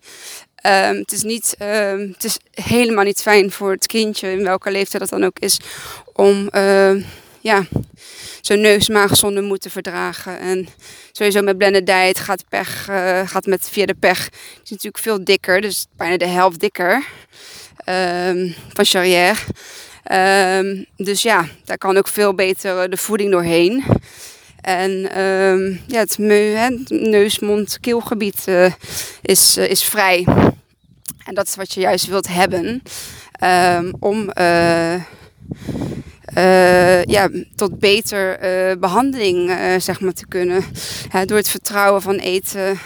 [0.66, 4.70] Um, het, is niet, um, het is helemaal niet fijn voor het kindje, in welke
[4.70, 5.60] leeftijd dat dan ook is,
[6.12, 7.04] om uh,
[7.40, 7.64] ja,
[8.40, 10.38] zo'n neusmaagzonde moeten verdragen.
[10.38, 10.68] En
[11.12, 14.28] sowieso met blended diet gaat, pech, uh, gaat met, via de pech
[14.64, 17.04] is natuurlijk veel dikker, dus bijna de helft dikker
[18.74, 19.38] van Charrière.
[20.96, 23.84] dus ja, daar kan ook veel beter de voeding doorheen.
[24.62, 28.72] En um, ja, het, het neus, mond, keelgebied uh,
[29.22, 30.26] is, uh, is vrij.
[31.24, 32.82] En dat is wat je juist wilt hebben
[33.44, 34.94] um, om uh,
[36.38, 40.64] uh, ja, tot beter uh, behandeling uh, zeg maar, te kunnen.
[41.24, 42.78] door het vertrouwen van eten.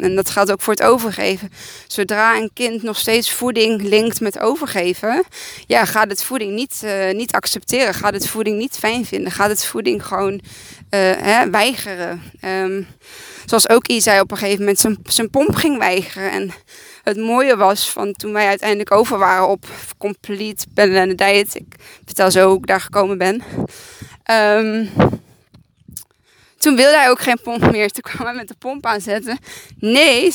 [0.00, 1.50] En dat gaat ook voor het overgeven.
[1.86, 5.24] Zodra een kind nog steeds voeding linkt met overgeven,
[5.66, 7.94] ja, gaat het voeding niet, niet accepteren.
[7.94, 9.32] Gaat het voeding niet fijn vinden.
[9.32, 10.40] Gaat het voeding gewoon
[10.88, 12.22] hè, weigeren.
[12.44, 12.86] Um,
[13.44, 16.30] zoals ook I zei op een gegeven moment, zijn, zijn pomp ging weigeren.
[16.30, 16.50] En
[17.04, 19.66] het mooie was van toen wij uiteindelijk over waren op
[19.98, 21.54] Complete Ben Diet.
[21.54, 23.42] Ik vertel zo hoe ik daar gekomen ben.
[24.30, 24.90] Um,
[26.58, 27.90] toen wilde hij ook geen pomp meer.
[27.90, 29.38] Toen kwam hij met de pomp aanzetten.
[29.78, 30.34] Nee,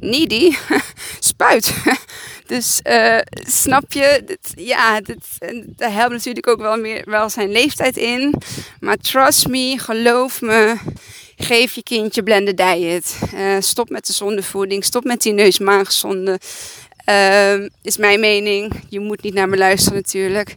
[0.00, 0.58] niet die.
[1.20, 1.74] Spuit.
[2.46, 5.18] Dus uh, snap je, ja, dit,
[5.76, 8.34] helpt natuurlijk ook wel, meer, wel zijn leeftijd in.
[8.80, 10.76] Maar trust me, geloof me.
[11.40, 13.18] Geef je kindje blended diet.
[13.34, 14.84] Uh, stop met de zondevoeding.
[14.84, 16.40] Stop met die neus-maagzonde.
[17.08, 18.72] Uh, is mijn mening.
[18.88, 20.54] Je moet niet naar me luisteren natuurlijk.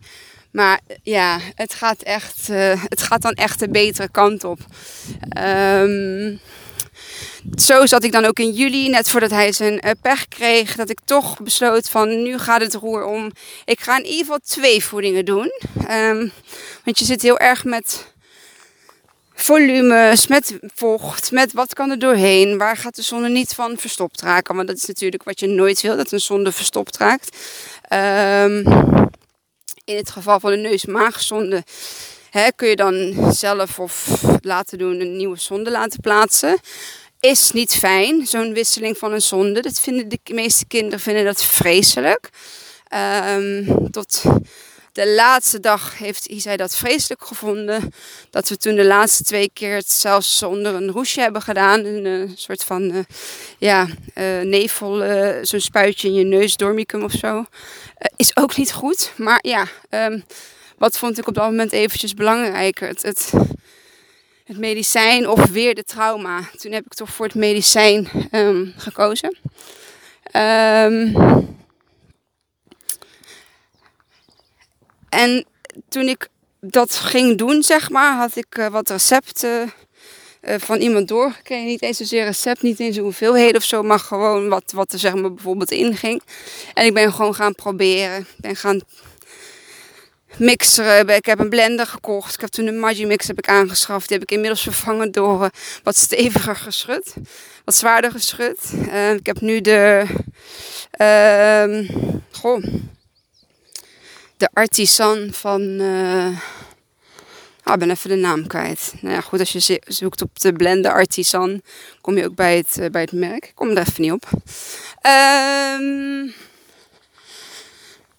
[0.52, 4.60] Maar ja, het gaat, echt, uh, het gaat dan echt de betere kant op.
[5.40, 6.40] Um,
[7.56, 11.00] zo zat ik dan ook in juli, net voordat hij zijn pech kreeg, dat ik
[11.06, 13.32] toch besloot van nu gaat het roer om.
[13.66, 15.52] Ik ga in ieder geval twee voedingen doen.
[15.90, 16.32] Um,
[16.84, 18.11] want je zit heel erg met
[19.42, 22.58] volumes, met vocht, met wat kan er doorheen.
[22.58, 24.56] Waar gaat de zonde niet van verstopt raken?
[24.56, 27.38] Want dat is natuurlijk wat je nooit wil, dat een zonde verstopt raakt.
[28.44, 28.64] Um,
[29.86, 31.64] in het geval van de neus-maagzonde
[32.56, 36.60] kun je dan zelf of laten doen een nieuwe zonde laten plaatsen.
[37.20, 39.62] Is niet fijn, zo'n wisseling van een zonde.
[39.62, 42.30] Dat vinden de meeste kinderen vinden dat vreselijk.
[43.38, 44.24] Um, tot
[44.92, 47.94] de laatste dag heeft Isai dat vreselijk gevonden.
[48.30, 51.86] Dat we toen de laatste twee keer het zelfs zonder een roesje hebben gedaan.
[51.86, 53.00] Een uh, soort van uh,
[53.58, 55.04] ja, uh, nevel,
[55.46, 57.46] zo'n spuitje in je neus, dormicum of zo.
[58.16, 59.12] is ook niet goed.
[59.16, 60.24] Maar ja, um,
[60.78, 62.88] wat vond ik op dat moment eventjes belangrijker?
[62.88, 63.32] Het, het,
[64.46, 66.40] het, medicijn of weer de trauma.
[66.58, 69.38] Toen heb ik toch voor het medicijn um, gekozen.
[70.36, 71.60] Um,
[75.12, 75.46] En
[75.90, 76.28] toen ik
[76.60, 79.74] dat ging doen, zeg maar, had ik uh, wat recepten
[80.42, 81.66] uh, van iemand doorgekregen.
[81.66, 85.14] Niet eens zozeer recept, niet eens hoeveelheden of zo, maar gewoon wat, wat er zeg
[85.14, 86.22] maar bijvoorbeeld in ging.
[86.74, 88.20] En ik ben gewoon gaan proberen.
[88.20, 88.82] Ik ben gaan
[90.38, 91.10] mixeren.
[91.10, 92.34] Ik heb een blender gekocht.
[92.34, 94.08] Ik heb toen een Magimix heb ik aangeschaft.
[94.08, 95.50] Die heb ik inmiddels vervangen door uh,
[95.84, 97.14] wat steviger geschud.
[97.66, 98.74] Wat zwaarder geschud.
[99.18, 100.06] ik heb nu de...
[101.02, 101.88] Uh,
[102.32, 102.64] goh
[104.42, 105.62] de artisan van.
[105.62, 106.28] Uh,
[107.66, 108.94] ik ben even de naam kwijt.
[109.02, 111.62] Nou ja, goed, als je zoekt op de blender artisan,
[112.02, 113.46] kom je ook bij het, uh, bij het merk.
[113.46, 114.30] Ik kom er even niet op.
[115.08, 116.34] Um,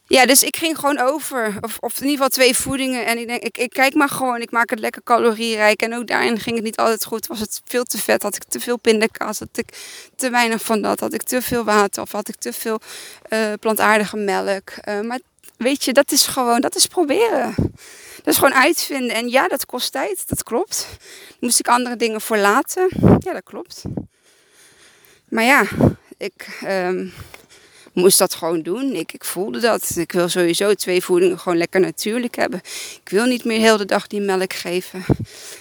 [0.06, 1.54] ja, dus ik ging gewoon over.
[1.60, 3.06] Of, of in ieder geval twee voedingen.
[3.06, 4.40] En ik denk, ik, ik kijk maar gewoon.
[4.40, 5.82] Ik maak het lekker calorierijk.
[5.82, 7.26] En ook daarin ging het niet altijd goed.
[7.26, 8.22] Was het veel te vet?
[8.22, 9.38] Had ik te veel pindakaas?
[9.38, 9.68] Had ik
[10.16, 11.00] te weinig van dat?
[11.00, 12.02] Had ik te veel water?
[12.02, 12.80] Of had ik te veel
[13.28, 14.70] uh, plantaardige melk?
[14.88, 15.18] Uh, maar
[15.62, 17.54] weet je, dat is gewoon, dat is proberen.
[18.16, 19.16] Dat is gewoon uitvinden.
[19.16, 20.86] En ja, dat kost tijd, dat klopt.
[21.40, 22.88] moest ik andere dingen voor laten.
[23.18, 23.82] Ja, dat klopt.
[25.28, 25.66] Maar ja,
[26.16, 27.12] ik um,
[27.92, 28.94] moest dat gewoon doen.
[28.94, 29.96] Ik, ik voelde dat.
[29.96, 32.60] Ik wil sowieso twee voedingen gewoon lekker natuurlijk hebben.
[33.04, 35.04] Ik wil niet meer heel de dag die melk geven.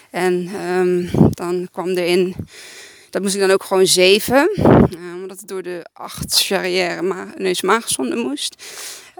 [0.09, 2.35] En um, dan kwam erin,
[3.09, 4.51] dat moest ik dan ook gewoon zeven.
[4.57, 8.55] Uh, omdat het door de acht charrière ma neus-maagzonde moest.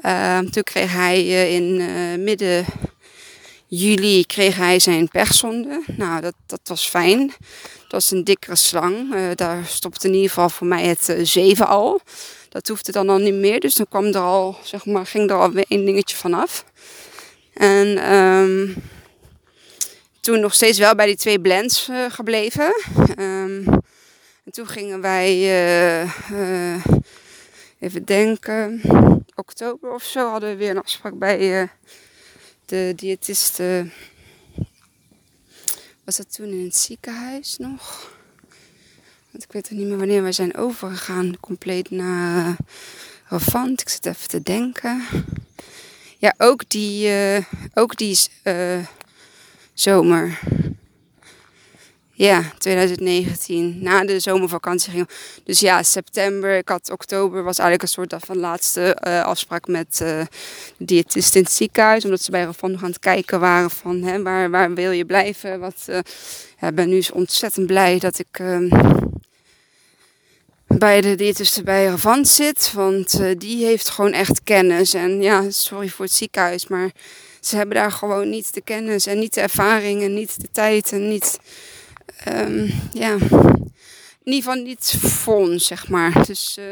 [0.05, 2.65] Uh, toen kreeg hij uh, in uh, midden
[3.67, 5.83] juli kreeg hij zijn pechzonde.
[5.87, 7.27] Nou, dat, dat was fijn.
[7.81, 9.13] Dat was een dikkere slang.
[9.13, 12.01] Uh, daar stopte in ieder geval voor mij het uh, zeven al.
[12.49, 13.59] Dat hoefde dan al niet meer.
[13.59, 16.65] Dus dan kwam er al, zeg maar, ging er alweer één dingetje vanaf.
[17.53, 18.75] En um,
[20.19, 22.73] toen nog steeds wel bij die twee blends gebleven.
[23.19, 23.67] Um,
[24.45, 25.27] en toen gingen wij,
[27.82, 28.82] even denken,
[29.36, 31.69] oktober of zo hadden we weer een afspraak bij
[32.65, 33.89] de diëtiste.
[36.03, 38.11] Was dat toen in het ziekenhuis nog?
[39.32, 41.39] Want ik weet er niet meer wanneer wij zijn overgegaan.
[41.39, 42.55] Compleet naar
[43.27, 43.82] Ravant.
[43.82, 45.05] Ik zit even te denken.
[46.17, 48.17] Ja, ook die, uh, ook die
[49.73, 50.39] zomer.
[52.22, 53.78] Ja, 2019.
[53.80, 55.09] Na de zomervakantie ging.
[55.43, 56.57] Dus ja, september.
[56.57, 60.26] Ik had oktober was eigenlijk een soort van laatste uh, afspraak met uh, de
[60.78, 62.03] diëtist in het ziekenhuis.
[62.03, 65.05] Omdat ze bij Rafan nog aan het kijken waren van hè, waar, waar wil je
[65.05, 65.59] blijven.
[65.59, 65.86] Wat,
[66.61, 68.69] ik ben nu ontzettend blij dat ik ehm,
[70.67, 72.72] bij de diëtist bij Ravant zit.
[72.74, 74.93] Want die heeft gewoon echt kennis.
[74.93, 76.91] En ja, sorry voor het ziekenhuis, maar
[77.39, 80.91] ze hebben daar gewoon niet de kennis en niet de ervaring en niet de tijd
[80.91, 81.39] en niet
[82.28, 83.17] um, ja,
[84.24, 86.26] in ieder geval niet vol, zeg maar.
[86.26, 86.65] Dus uh,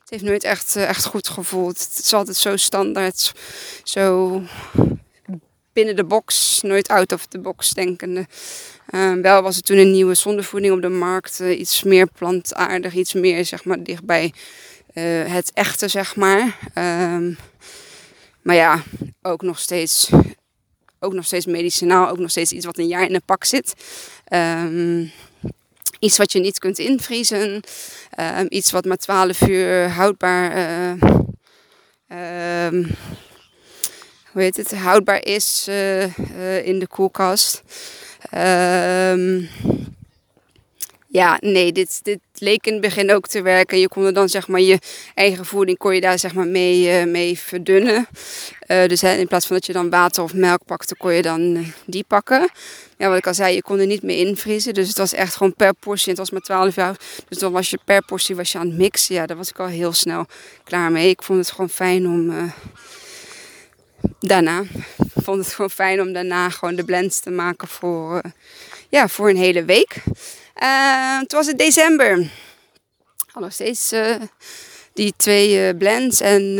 [0.00, 1.78] het heeft nooit echt, uh, echt goed gevoeld.
[1.78, 3.32] Het is altijd zo standaard,
[3.82, 4.42] zo
[5.72, 8.26] binnen de box, nooit out of the box denkende.
[8.90, 12.94] Uh, wel was het toen een nieuwe zondevoeding op de markt, uh, iets meer plantaardig,
[12.94, 14.32] iets meer zeg maar dichtbij
[15.26, 16.58] het echte, zeg maar.
[17.14, 17.36] Um,
[18.42, 18.82] maar ja,
[19.22, 20.10] ook nog steeds
[21.00, 23.74] ook nog steeds medicinaal, ook nog steeds iets wat een jaar in een pak zit.
[24.32, 25.12] Um,
[25.98, 27.62] iets wat je niet kunt invriezen.
[28.38, 30.56] Um, iets wat maar 12 uur houdbaar.
[32.08, 32.84] Uh,
[34.32, 34.74] hoe heet het?
[34.74, 37.62] Houdbaar is uh, uh, in de koelkast.
[41.16, 43.78] Ja, nee, dit, dit leek in het begin ook te werken.
[43.78, 44.78] Je kon er dan zeg maar je
[45.14, 48.06] eigen voeding kon je daar zeg maar mee, uh, mee verdunnen.
[48.68, 51.22] Uh, dus hè, in plaats van dat je dan water of melk pakte, kon je
[51.22, 52.48] dan uh, die pakken.
[52.96, 54.74] Ja, wat ik al zei, je kon er niet meer invriezen.
[54.74, 56.08] Dus het was echt gewoon per portie.
[56.08, 56.96] Het was maar 12 jaar.
[57.28, 59.14] Dus dan was je per portie was je aan het mixen.
[59.14, 60.26] Ja, daar was ik al heel snel
[60.64, 61.10] klaar mee.
[61.10, 62.52] Ik vond het gewoon fijn om
[64.20, 64.62] daarna.
[65.14, 68.22] Vond het gewoon fijn om daarna gewoon de blends te maken voor,
[68.88, 70.02] ja, voor een hele week.
[70.62, 72.30] Uh, toen was het december.
[73.32, 74.14] Al nog steeds uh,
[74.92, 76.56] die twee uh, blends en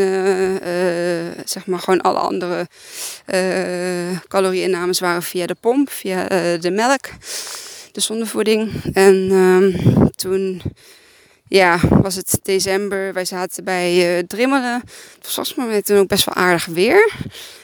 [1.45, 2.69] zeg maar gewoon alle andere
[4.29, 7.09] calorieinnames waren via de pomp, via de melk,
[7.93, 8.73] de zondevoeding.
[8.93, 10.63] En ehm, toen
[11.49, 13.13] ja, was het december.
[13.13, 14.81] Wij zaten bij Drimmelen.
[15.15, 17.13] Het was volgens mij toen ook best wel aardig weer.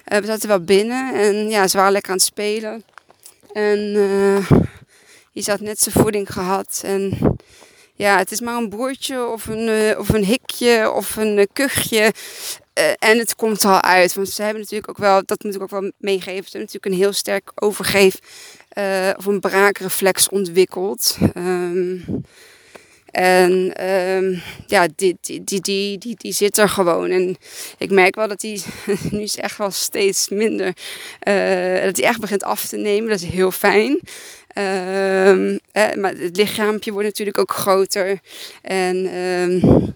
[0.04, 2.84] we zaten wel binnen en ja, ze waren lekker aan het spelen.
[3.52, 3.96] En
[5.32, 6.82] die had net zijn voeding gehad.
[6.84, 7.18] En
[7.94, 11.44] ja, het is maar een boertje of een, uh, of een hikje of een uh,
[11.52, 12.12] kuchje.
[12.78, 14.14] Uh, en het komt al uit.
[14.14, 16.86] Want ze hebben natuurlijk ook wel, dat moet ik ook wel meegeven, ze hebben natuurlijk
[16.86, 18.18] een heel sterk overgeef
[19.16, 21.18] of een braakreflex ontwikkeld.
[21.36, 22.24] Um,
[23.10, 27.10] en um, ja, die, die, die, die, die, die zit er gewoon.
[27.10, 27.36] En
[27.78, 28.62] ik merk wel dat die
[29.10, 30.72] nu is echt wel steeds minder.
[31.84, 33.10] Dat hij echt begint af te nemen.
[33.10, 34.00] Dat is heel fijn.
[34.52, 38.18] Eh, maar het lichaampje wordt natuurlijk ook groter.
[38.62, 39.94] En um,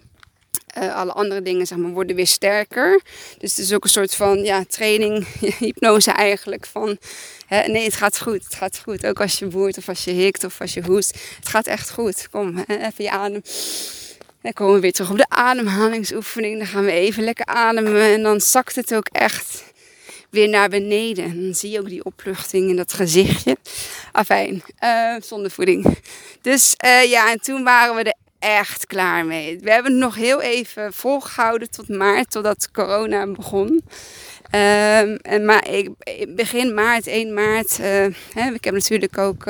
[0.83, 3.01] uh, alle andere dingen zeg maar, worden weer sterker.
[3.37, 5.27] Dus het is ook een soort van ja, training,
[5.59, 6.65] hypnose eigenlijk.
[6.65, 6.97] Van
[7.47, 9.05] hè, nee, het gaat goed, het gaat goed.
[9.05, 11.19] Ook als je boert of als je hikt of als je hoest.
[11.35, 12.27] Het gaat echt goed.
[12.31, 13.41] Kom, even je adem.
[14.41, 16.57] Dan komen we weer terug op de ademhalingsoefening.
[16.57, 18.01] Dan gaan we even lekker ademen.
[18.01, 19.63] En dan zakt het ook echt
[20.29, 21.23] weer naar beneden.
[21.23, 23.57] En dan zie je ook die opluchting in dat gezichtje.
[24.11, 25.97] Afijn, uh, zonder voeding.
[26.41, 29.59] Dus uh, ja, en toen waren we er echt klaar mee.
[29.59, 33.67] We hebben het nog heel even volgehouden tot maart, totdat corona begon.
[34.51, 35.89] Um, en maar ik,
[36.35, 37.77] begin maart, 1 maart.
[37.79, 37.85] Uh,
[38.33, 39.43] hè, ik heb natuurlijk ook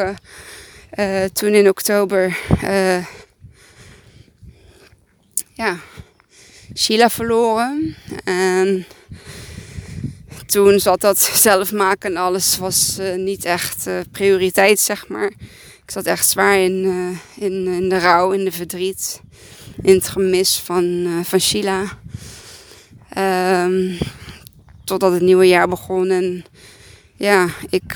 [1.34, 2.38] toen in oktober
[5.58, 5.78] ja,
[6.76, 7.96] Sheila verloren.
[8.24, 8.86] En
[10.48, 15.32] toen zat dat zelf maken en alles was uh, niet echt uh, prioriteit, zeg maar.
[15.84, 19.22] Ik zat echt zwaar in, uh, in, in de rouw, in de verdriet.
[19.82, 21.84] in het gemis van, van Sheila.
[23.18, 23.98] Um,
[24.84, 26.46] totdat het nieuwe jaar begon en
[27.16, 27.96] ja, ik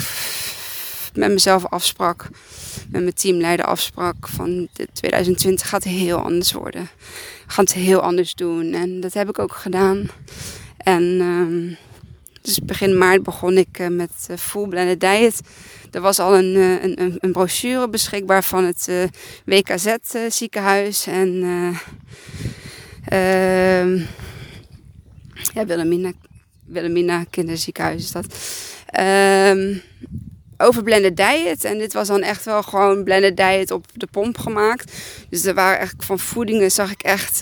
[1.13, 2.29] met mezelf afsprak,
[2.89, 6.89] met mijn teamleider afsprak van 2020 gaat heel anders worden.
[7.45, 10.09] We gaan het heel anders doen en dat heb ik ook gedaan.
[10.77, 11.77] En um,
[12.41, 15.41] dus begin maart begon ik uh, met uh, Full Blended Diet.
[15.91, 19.09] Er was al een, uh, een, een, brochure beschikbaar van het
[19.45, 19.95] WKZ
[20.29, 21.43] ziekenhuis en
[23.05, 23.97] ehm,
[25.53, 26.11] ja, Wilhelmina,
[26.65, 28.25] Wilhelmina kinderziekenhuis is dat.
[28.99, 29.81] Um,
[30.61, 31.63] over blended diet.
[31.63, 34.91] En dit was dan echt wel gewoon blended diet op de pomp gemaakt.
[35.29, 37.41] Dus er waren eigenlijk van voedingen zag ik echt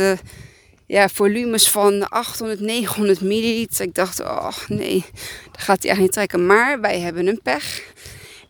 [0.90, 3.86] ja, volumes van 800, 900 milliliter.
[3.86, 5.06] Ik dacht, oh nee,
[5.52, 6.46] dat gaat hij echt niet trekken.
[6.46, 7.82] Maar wij hebben een pech.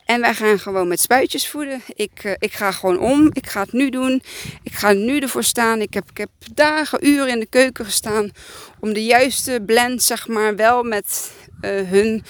[0.06, 1.82] En wij gaan gewoon met spuitjes voeden.
[1.96, 3.30] Ik, uh, ik ga gewoon om.
[3.34, 4.22] Ik ga het nu doen.
[4.64, 5.82] Ik ga nu ervoor staan.
[5.82, 8.32] Ik heb, ik heb dagen, uren in de keuken gestaan.
[8.80, 11.32] Om de juiste blend, zeg maar, wel met
[11.62, 12.24] uh, hun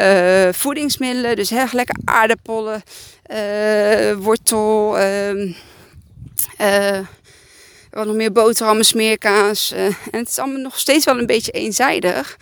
[0.00, 1.36] uh, voedingsmiddelen.
[1.36, 2.82] Dus heel lekker aardappelen,
[4.22, 5.52] wortel, ehm,
[7.98, 9.70] wat nog meer boterhammen, smeerkaas.
[9.72, 12.36] en het is allemaal nog steeds wel een beetje eenzijdig.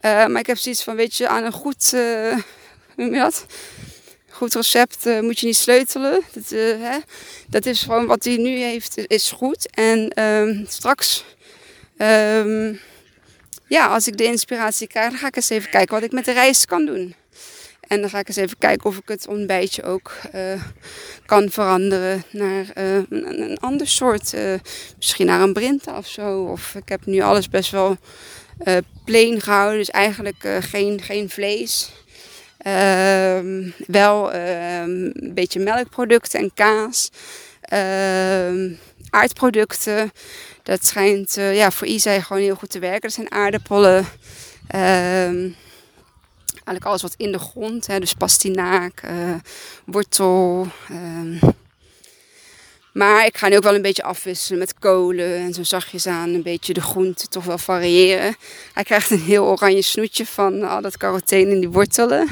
[0.00, 2.42] maar ik heb zoiets van, weet je, aan een goed, hoe
[2.96, 3.46] noem je dat?
[4.30, 6.22] Goed recept moet je niet sleutelen.
[6.32, 6.48] Dat,
[6.80, 6.98] hè?
[7.48, 9.70] dat is gewoon wat hij nu heeft, is goed.
[9.70, 11.24] En ehm, straks...
[11.98, 12.80] Um,
[13.68, 16.32] ja, als ik de inspiratie krijg, ga ik eens even kijken wat ik met de
[16.32, 17.14] rijst kan doen.
[17.86, 20.62] En dan ga ik eens even kijken of ik het ontbijtje ook uh,
[21.26, 24.32] kan veranderen naar uh, een, ander soort.
[24.34, 24.54] Uh,
[24.96, 26.44] misschien naar een brinta of zo.
[26.44, 27.96] Of ik heb nu alles best wel
[29.04, 29.78] plain gehouden.
[29.78, 31.90] Dus eigenlijk geen, geen vlees.
[32.58, 37.10] Ehm, wel ehm, een beetje melkproducten en kaas.
[37.60, 38.72] Ehm,
[39.10, 40.12] aardproducten.
[40.62, 43.00] Dat schijnt ja, voor Isai gewoon heel goed te werken.
[43.00, 44.06] Dat zijn aardappelen.
[46.66, 47.86] Eigenlijk alles wat in de grond.
[47.86, 49.34] Hè, dus pastinaak, uh,
[49.84, 50.66] wortel.
[50.90, 51.38] Um,
[52.96, 56.34] maar ik ga nu ook wel een beetje afwisselen met kolen en zo zachtjes aan
[56.34, 58.36] een beetje de groenten toch wel variëren.
[58.72, 62.28] Hij krijgt een heel oranje snoetje van al dat carotene in die wortelen.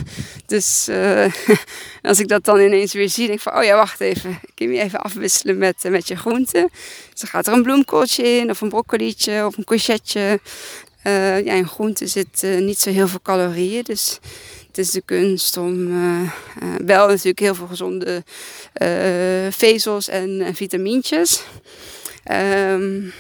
[0.47, 1.27] Dus uh,
[2.03, 4.31] als ik dat dan ineens weer zie, denk ik van, oh ja, wacht even.
[4.31, 6.69] Ik kan je even afwisselen met, uh, met je groenten.
[7.11, 10.41] Dus dan gaat er een bloemkooltje in, of een broccolietje, of een courgette.
[11.07, 14.19] Uh, ja, in groenten zit niet zo heel veel calorieën, dus
[14.67, 16.31] het is de kunst om uh,
[16.85, 18.23] wel natuurlijk heel veel gezonde
[19.51, 21.43] vezels en, vitamintjes.
[22.33, 23.13] Um,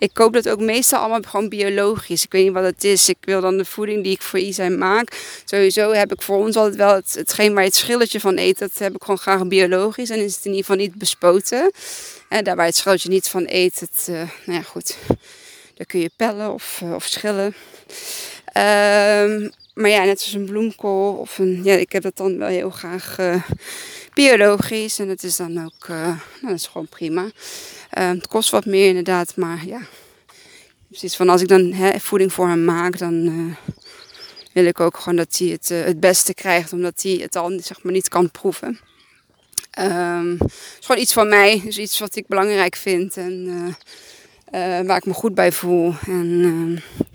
[0.00, 2.24] ik koop dat ook meestal allemaal gewoon biologisch.
[2.24, 3.08] Ik weet niet wat het is.
[3.08, 5.40] Ik wil dan de voeding die ik voor Isai maak.
[5.44, 8.58] Sowieso heb ik voor ons altijd wel het, hetgeen waar je het schilletje van eet.
[8.58, 10.10] Dat heb ik gewoon graag biologisch.
[10.10, 11.70] En is het in ieder geval niet bespoten.
[12.28, 13.80] En daar waar het schilletje niet van eet.
[13.80, 14.06] Het,
[14.44, 14.96] nou ja, goed.
[15.80, 17.46] Daar kun je pellen of, of schillen.
[17.46, 17.54] Um,
[19.74, 22.70] maar ja, net zoals een bloemkool of een, ja, ik heb dat dan wel heel
[22.70, 23.42] graag uh,
[24.14, 24.98] biologisch.
[24.98, 27.22] En het is dan ook, uh, nou, dat is gewoon prima.
[27.22, 29.80] Uh, het kost wat meer inderdaad, maar ja.
[30.88, 33.56] Precies van als ik dan voeding voor hem maak, dan
[34.52, 36.72] wil ik ook gewoon dat hij het, het beste krijgt.
[36.72, 38.80] Omdat hij het al zeg maar, niet kan proeven.
[39.78, 43.76] Um, het is gewoon iets van mij, dus iets wat ik belangrijk vind en
[44.50, 45.94] waar ik me goed bij voel.
[46.06, 47.06] En ehm,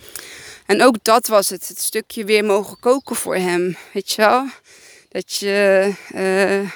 [0.66, 4.46] en ook dat was het, het stukje weer mogen koken voor hem, weet je wel.
[5.10, 6.70] Dat je, uh,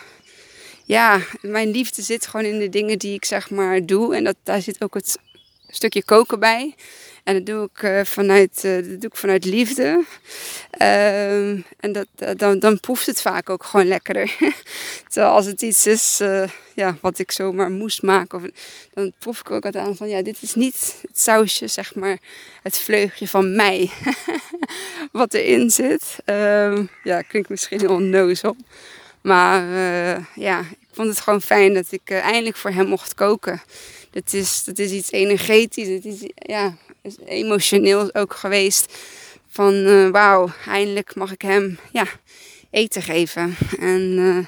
[0.86, 4.16] ja, mijn liefde zit gewoon in de dingen die ik zeg maar doe.
[4.16, 5.18] En dat, daar zit ook het
[5.68, 6.76] stukje koken bij.
[7.30, 10.04] En dat doe ik, uh, vanuit, uh, dat doe ik vanuit liefde.
[10.82, 14.36] Uh, en dat, dan, dan proeft het vaak ook gewoon lekkerder.
[15.10, 16.22] Terwijl als het iets is
[16.76, 18.50] ja, wat ik zomaar moest maken, of,
[18.94, 22.18] dan proef ik ook altijd aan van ja, dit is niet het sausje, zeg maar,
[22.64, 23.90] het vleugje van mij.
[25.12, 26.16] wat erin zit.
[26.26, 28.56] Ehm, ja, klinkt misschien heel onnozel.
[29.22, 29.64] Maar
[30.36, 33.62] ja, ik vond het gewoon fijn dat ik eindelijk voor hem mocht koken.
[34.12, 35.88] Dat is, dat is iets energetisch.
[35.88, 36.78] Het is, ja,
[37.26, 38.98] emotioneel ook geweest.
[39.48, 42.06] Van uh, wauw, eindelijk mag ik hem ja,
[42.72, 43.56] eten geven.
[43.80, 44.46] En uh,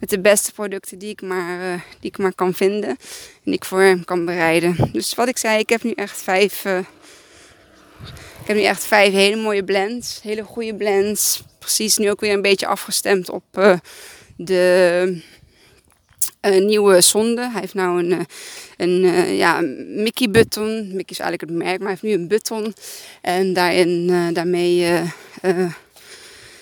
[0.00, 2.88] met de beste producten die ik, maar, uh, die ik maar kan vinden.
[2.88, 2.96] En
[3.44, 4.76] die ik voor hem kan bereiden.
[4.92, 6.64] Dus wat ik zei, ik heb nu echt vijf.
[8.40, 10.20] ik heb nu echt vijf hele mooie blends.
[10.22, 11.42] Hele goede blends.
[11.58, 13.78] Precies nu ook weer een beetje afgestemd op
[14.36, 15.22] de
[16.40, 17.50] een nieuwe zonde.
[17.50, 18.26] Hij heeft nou een,
[18.76, 20.86] een, een ja, Mickey button.
[20.86, 22.74] Mickey is eigenlijk het merk, maar hij heeft nu een button.
[23.20, 25.02] En daarin, uh, daarmee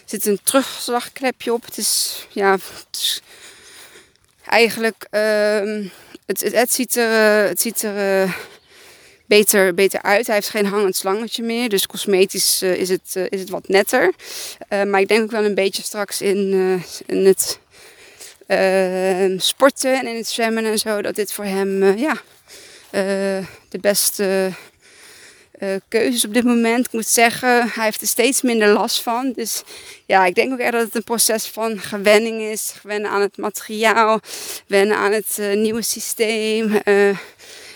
[0.04, 1.64] zit een terugslagklepje op.
[1.64, 2.56] Het is, ja,
[4.46, 5.84] eigenlijk ehm,
[6.26, 8.36] het, het, het ziet er, het ziet er
[9.26, 10.26] beter, beter uit.
[10.26, 11.68] Hij heeft geen hangend slangetje meer.
[11.68, 14.12] Dus cosmetisch is, het, is het wat netter.
[14.68, 16.52] maar ik denk ook wel een beetje straks in,
[17.06, 17.58] in het
[19.36, 21.02] sporten en in het zwemmen en zo.
[21.02, 22.16] Dat dit voor hem ja,
[23.68, 24.50] de beste
[25.60, 26.86] uh, keuzes op dit moment.
[26.86, 29.32] Ik moet zeggen, hij heeft er steeds minder last van.
[29.32, 29.62] Dus
[30.06, 32.74] ja, ik denk ook echt dat het een proces van gewenning is.
[32.80, 34.20] Gewennen aan het materiaal,
[34.66, 36.80] wennen aan het nieuwe systeem.
[36.84, 37.18] Een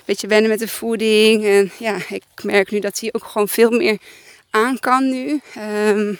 [0.05, 1.45] beetje wennen met de voeding.
[1.45, 3.99] En ja, ik merk nu dat hij ook gewoon veel meer
[4.51, 5.41] aan kan nu.
[5.89, 6.18] Um,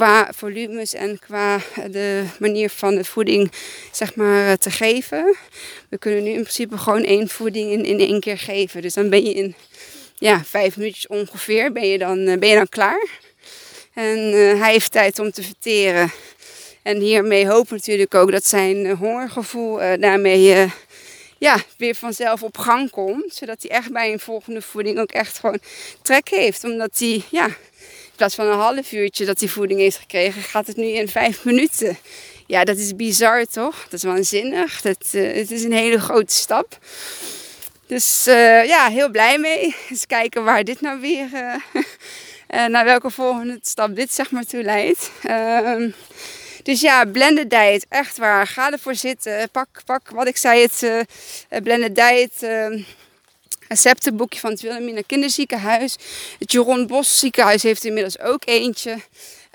[0.00, 3.52] qua volumes en qua de manier van de voeding
[3.92, 5.36] zeg maar, te geven.
[5.88, 8.82] We kunnen nu in principe gewoon één voeding in, in één keer geven.
[8.82, 9.54] Dus dan ben je in
[10.18, 13.08] ja, vijf minuutjes ongeveer ben je dan, eh, ben je dan klaar.
[13.94, 14.18] En
[14.58, 16.10] hij heeft tijd om te verteren.
[16.82, 20.70] En hiermee hoop natuurlijk ook dat zijn hongergevoel daarmee
[21.38, 23.34] ja, weer vanzelf op gang komt.
[23.34, 25.58] Zodat hij echt bij een volgende voeding ook echt gewoon
[26.02, 26.64] trek heeft.
[26.64, 27.48] Omdat hij, ja,
[28.20, 31.44] plaats van een half uurtje dat hij voeding heeft gekregen, gaat het nu in vijf
[31.50, 31.98] minuten.
[32.46, 33.82] Ja, dat is bizar toch?
[33.82, 34.80] Dat is waanzinnig.
[34.80, 36.78] Dat, het is een hele grote stap.
[37.86, 39.76] Dus uh, ja, heel blij mee.
[39.90, 44.62] Eens kijken waar dit nou weer, uh, naar welke volgende stap dit zeg maar toe
[44.62, 45.10] leidt.
[45.22, 45.90] Ehm,
[46.62, 48.46] dus ja, blended diet, echt waar.
[48.46, 49.50] Ga ervoor zitten.
[49.50, 50.68] Pak, pak wat ik zei,
[51.48, 52.82] het blended diet ehm,
[53.70, 55.96] receptenboekje van het Wilhelmina Kinderziekenhuis.
[56.38, 58.98] Het Jeroen Bos ziekenhuis heeft inmiddels ook eentje.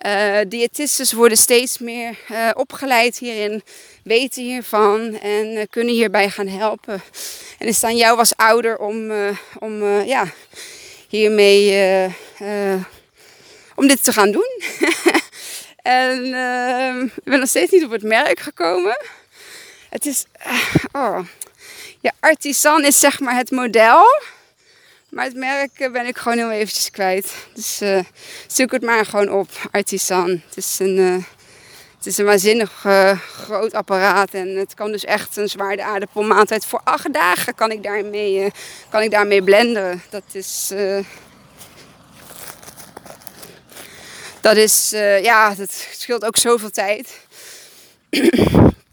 [0.05, 3.63] Uh, diëtistes worden steeds meer uh, opgeleid hierin,
[4.03, 6.93] weten hiervan en uh, kunnen hierbij gaan helpen.
[7.57, 9.11] En het is aan jou als ouder om,
[9.59, 10.33] om ja,
[11.07, 12.09] hiermee
[13.75, 14.61] om dit te gaan doen.
[15.81, 16.25] en
[17.15, 18.97] ik ben nog steeds niet op het merk gekomen.
[19.89, 20.25] Het is,
[20.91, 21.19] oh,
[22.05, 24.03] ja, Artisan is zeg maar het model.
[25.09, 27.33] Maar het merk eh, ben ik gewoon heel eventjes kwijt.
[27.53, 27.99] Dus uh,
[28.47, 30.29] zoek het maar gewoon op, Artisan.
[30.29, 31.23] Het is een, uh,
[31.97, 32.71] het is een waanzinnig
[33.21, 34.33] groot apparaat.
[34.33, 36.65] En het kan dus echt een zwaarde aardappelmaaltijd.
[36.65, 38.51] Voor acht dagen kan ik daarmee,
[38.89, 40.01] kan ik daarmee blenden.
[40.09, 40.73] Dat is...
[44.41, 44.89] dat is,
[45.21, 47.19] ja, dat scheelt ook zoveel tijd.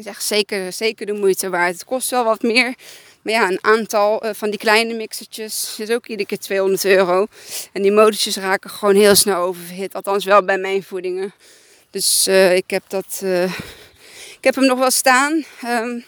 [0.00, 1.72] is echt zeker, zeker de moeite waard.
[1.72, 2.74] Het kost wel wat meer.
[3.22, 7.26] Maar ja, een aantal uh, van die kleine mixertjes is ook iedere keer 200 euro.
[7.72, 9.94] En die motortjes raken gewoon heel snel oververhit.
[9.94, 11.32] Althans wel bij mijn voedingen.
[11.90, 13.20] Dus uh, ik heb dat...
[13.24, 13.44] Uh,
[14.38, 15.44] ik heb hem nog wel staan.
[15.64, 16.04] Um,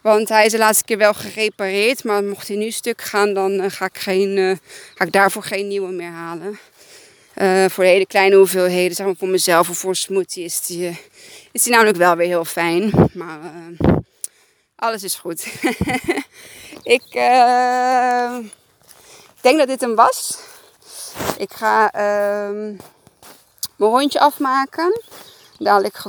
[0.00, 2.04] want hij is de laatste keer wel gerepareerd.
[2.04, 4.60] Maar mocht hij nu stuk gaan, dan ga, ik geen,
[4.94, 6.58] ga ik daarvoor geen nieuwe meer halen.
[7.70, 10.98] voor de hele kleine hoeveelheden, zeg maar voor mezelf of voor smoothie, is die,
[11.54, 13.10] is die namelijk wel weer heel fijn.
[13.12, 13.72] Maar
[14.76, 15.46] alles is goed.
[16.98, 18.38] ik uh,
[19.40, 20.38] denk dat dit hem was.
[21.38, 22.78] Ik ga uh,
[23.76, 25.02] mijn hondje afmaken.
[25.58, 26.02] Dadelijk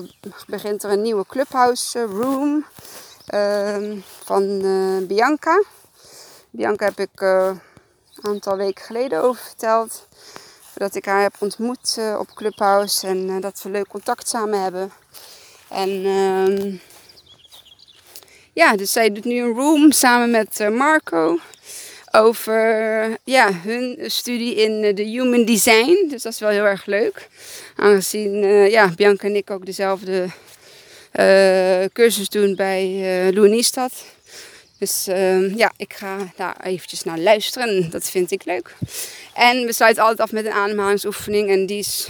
[0.48, 2.66] begint er een nieuwe clubhouse eh, room
[3.34, 4.62] uh, van
[5.08, 5.64] Bianca.
[6.50, 7.60] Bianca heb ik een
[8.22, 10.08] aantal weken geleden over verteld.
[10.74, 14.92] Dat ik haar heb ontmoet op Clubhouse en dat we leuk contact samen hebben.
[15.76, 16.76] En ehm,
[18.54, 21.40] ja, dus zij doet nu een room samen met uh, Marco
[22.12, 26.08] over ja, hun studie in uh, de human design.
[26.10, 27.28] Dus dat is wel heel erg leuk.
[27.76, 30.28] Aangezien uh, ja, Bianca en ik ook dezelfde
[31.94, 32.86] cursus doen bij
[33.28, 33.86] uh.
[34.78, 37.90] Dus ehm, ja, ik ga daar eventjes naar luisteren.
[37.90, 38.76] Dat vind ik leuk.
[39.34, 41.50] En we sluiten altijd af met een ademhalingsoefening.
[41.50, 42.08] En die is...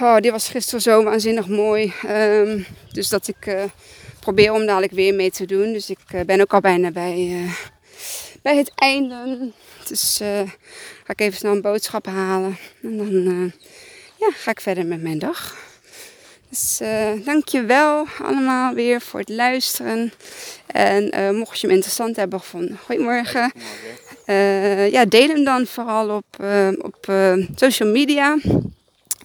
[0.00, 1.92] Oh, die was gisteren zo waanzinnig mooi.
[2.08, 3.56] Um, dus dat ik
[4.20, 5.72] probeer om dadelijk weer mee te doen.
[5.72, 7.52] Dus ik uh, ben ook al bijna bij, uh,
[8.42, 9.50] bij het einde.
[9.88, 10.16] Dus
[11.04, 12.56] ga ik even snel een boodschap halen.
[12.82, 13.52] En dan
[14.16, 15.56] ja, ga ik verder met mijn dag.
[16.48, 16.80] Dus
[17.24, 20.12] dankjewel allemaal weer voor het luisteren.
[20.66, 23.52] En mocht je hem interessant hebben gevonden, goedemorgen.
[24.90, 26.44] ja, deel hem dan vooral op,
[26.78, 27.12] op
[27.54, 28.36] social media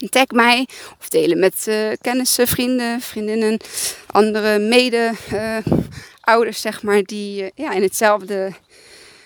[0.10, 0.68] tag mij
[1.00, 3.60] of delen met uh, kennissen, vrienden, vriendinnen,
[4.06, 8.54] andere mede-ouders, uh, zeg maar, die uh, ja, in hetzelfde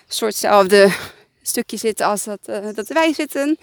[0.08, 0.92] soortzelfde
[1.42, 2.44] stukje zitten als dat,
[2.74, 3.58] dat wij zitten.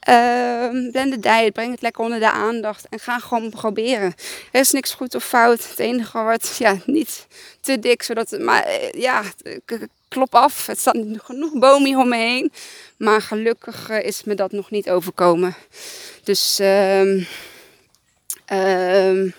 [0.00, 4.14] Ehm, blend diet, breng het lekker onder de aandacht en ga gewoon proberen.
[4.52, 5.68] Er is niks goed of fout.
[5.68, 7.26] Het enige wordt ja, niet
[7.60, 9.22] te dik, zodat het, maar ja,
[10.08, 10.66] klop af.
[10.66, 12.52] Het staat genoeg bomen om me heen.
[12.96, 15.54] Maar gelukkig is me dat nog niet overkomen.
[16.22, 17.26] Dus um,
[18.52, 19.34] um,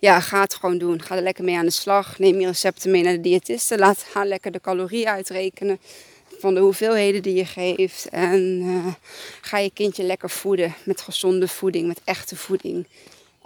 [0.00, 1.02] ja, ga het gewoon doen.
[1.02, 2.18] Ga er lekker mee aan de slag.
[2.18, 3.78] Neem je recepten mee naar de diëtiste.
[3.78, 5.78] Laat haar lekker de calorieën uitrekenen
[6.38, 8.08] van de hoeveelheden die je geeft.
[8.08, 8.86] En uh,
[9.40, 12.86] ga je kindje lekker voeden met gezonde voeding, met echte voeding.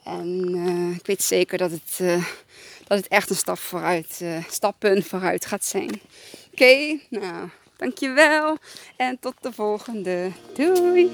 [0.05, 2.21] En uh, ik weet zeker dat het,
[2.87, 6.01] dat het echt een stap vooruit, stappen vooruit gaat zijn.
[6.53, 8.57] Oké, nou, Dankjewel
[8.97, 10.33] en tot de volgende.
[10.55, 11.11] Doei!